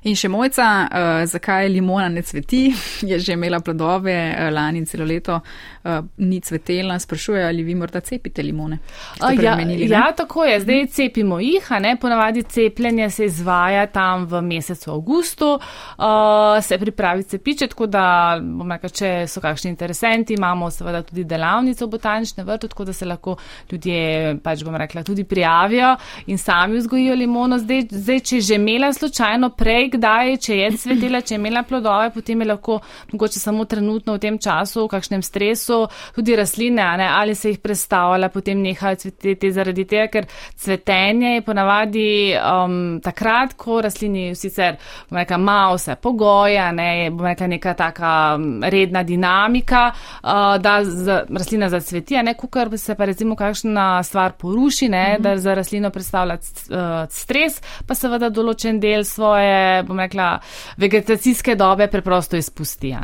In 0.07 0.15
še 0.15 0.29
mojca, 0.31 0.65
uh, 0.87 1.25
zakaj 1.27 1.67
limona 1.73 2.07
ne 2.13 2.23
cveti, 2.23 2.69
je 3.11 3.19
že 3.19 3.35
imela 3.35 3.59
plodove 3.65 4.15
uh, 4.15 4.49
lani 4.55 4.85
celo 4.87 5.07
leto, 5.09 5.41
uh, 5.41 5.99
ni 6.23 6.39
cvetela, 6.41 6.99
sprašuje, 7.03 7.43
ali 7.43 7.65
vi 7.67 7.75
morda 7.75 8.01
cepite 8.01 8.45
limone. 8.47 8.79
Ja, 9.19 9.57
ja, 9.59 10.05
tako 10.17 10.45
je, 10.47 10.61
zdaj 10.63 10.83
mhm. 10.85 10.91
cepimo 10.95 11.41
jih, 11.43 11.67
a 11.73 11.81
ne, 11.83 11.97
ponavadi 12.01 12.43
cepljenje 12.43 13.11
se 13.11 13.27
izvaja 13.27 13.87
tam 13.91 14.29
v 14.31 14.43
mesecu 14.47 14.93
avgustu, 14.95 15.49
uh, 15.57 16.63
se 16.63 16.79
pripravi 16.79 17.27
cepiče, 17.27 17.71
tako 17.75 17.91
da, 17.91 18.07
bom 18.41 18.71
rekel, 18.77 18.95
če 19.01 19.11
so 19.31 19.43
kakšni 19.43 19.73
interesenti, 19.73 20.39
imamo 20.39 20.71
seveda 20.71 21.03
tudi 21.09 21.27
delavnico 21.27 21.87
v 21.87 21.95
botanične 21.97 22.47
vrtu, 22.47 22.71
tako 22.71 22.87
da 22.87 22.95
se 22.95 23.11
lahko 23.11 23.37
ljudje, 23.73 24.37
pač 24.45 24.63
bom 24.63 24.79
rekla, 24.79 25.03
tudi 25.03 25.27
prijavijo 25.27 25.97
in 26.31 26.39
sami 26.39 26.79
vzgojijo 26.79 27.19
limono. 27.19 27.59
Zdaj, 27.59 27.89
zdaj 27.91 28.25
če 28.31 28.41
že 28.47 28.61
imela 28.61 28.93
slučajno 28.95 29.51
prej, 29.59 29.96
kdaj, 29.97 30.37
če 30.47 30.57
je 30.61 30.71
cvetela, 30.83 31.21
če 31.21 31.35
je 31.35 31.41
imela 31.41 31.63
plodove, 31.67 32.11
potem 32.15 32.41
je 32.41 32.49
lahko 32.49 32.79
mogoče 33.13 33.41
samo 33.41 33.65
trenutno 33.65 34.17
v 34.17 34.23
tem 34.23 34.39
času, 34.39 34.85
v 34.85 34.93
kakšnem 34.93 35.23
stresu, 35.23 35.83
tudi 36.15 36.37
rastline, 36.37 36.87
ne, 37.01 37.09
ali 37.09 37.35
se 37.35 37.53
jih 37.53 37.61
predstavlja, 37.63 38.29
potem 38.33 38.63
nehajo 38.63 39.01
cveteti 39.05 39.53
zaradi 39.53 39.85
tega, 39.89 40.09
ker 40.13 40.29
cvetenje 40.57 41.35
je 41.37 41.45
ponavadi 41.47 42.09
um, 42.37 42.77
takrat, 43.05 43.57
ko 43.57 43.81
rastlini 43.85 44.35
sicer, 44.39 44.79
bom 45.11 45.21
rekla, 45.21 45.39
malo 45.39 45.79
se 45.79 45.97
pogoja, 46.03 46.71
ne, 46.73 47.11
bom 47.11 47.27
rekla, 47.27 47.51
neka 47.57 47.75
taka 47.79 48.13
um, 48.37 48.65
redna 48.65 49.03
dinamika, 49.07 49.87
uh, 49.93 50.57
da 50.63 50.79
z, 50.85 51.21
rastlina 51.31 51.71
zacveti, 51.73 52.19
ne, 52.23 52.35
kukar 52.35 52.71
se 52.79 52.95
pa 52.95 53.05
recimo 53.09 53.37
kakšna 53.37 54.03
stvar 54.03 54.33
poruši, 54.39 54.89
ne, 54.89 55.05
mm 55.05 55.17
-hmm. 55.17 55.23
da 55.23 55.37
za 55.37 55.55
rastlino 55.55 55.91
predstavlja 55.91 56.35
uh, 56.35 57.09
stres, 57.11 57.61
pa 57.87 57.95
seveda 57.95 58.31
določen 58.31 58.81
del 58.81 59.05
svoje 59.05 59.85
bom 59.87 60.01
rekla, 60.01 60.39
vegetacijske 60.77 61.55
dobe 61.55 61.89
preprosto 61.93 62.37
izpusti. 62.37 62.95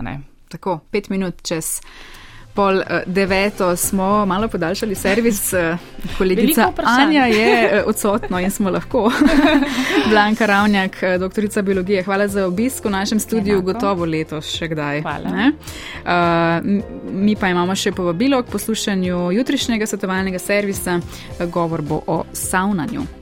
Tako, 0.53 0.81
pet 0.91 1.09
minut 1.09 1.43
čez. 1.43 1.79
Pol 2.53 2.77
uh, 2.77 2.85
deveto 3.07 3.77
smo 3.77 4.27
malo 4.27 4.49
podaljšali 4.49 4.95
servis, 4.95 5.53
uh, 5.53 5.79
kolegica 6.19 6.73
Anja 6.85 7.25
je 7.25 7.81
uh, 7.81 7.89
odsotna 7.89 8.41
in 8.41 8.51
smo 8.51 8.71
lahko. 8.71 9.11
Blanka 10.11 10.47
Ravnjak, 10.47 10.97
doktorica 11.21 11.63
biologije, 11.63 12.03
hvala 12.03 12.29
za 12.29 12.47
obisk 12.47 12.85
v 12.85 12.91
našem 12.91 13.21
studiu, 13.21 13.55
Enako. 13.55 13.73
gotovo 13.73 14.05
letos 14.05 14.53
še 14.53 14.69
kdaj. 14.69 15.01
Uh, 15.01 15.25
mi 17.13 17.37
pa 17.37 17.49
imamo 17.49 17.75
še 17.75 17.93
povabilo 17.93 18.43
k 18.43 18.53
poslušanju 18.53 19.33
jutrišnjega 19.33 19.87
svetovalnega 19.87 20.39
servisa, 20.39 21.01
govor 21.49 21.83
bo 21.83 22.03
o 22.07 22.23
savnanju. 22.33 23.22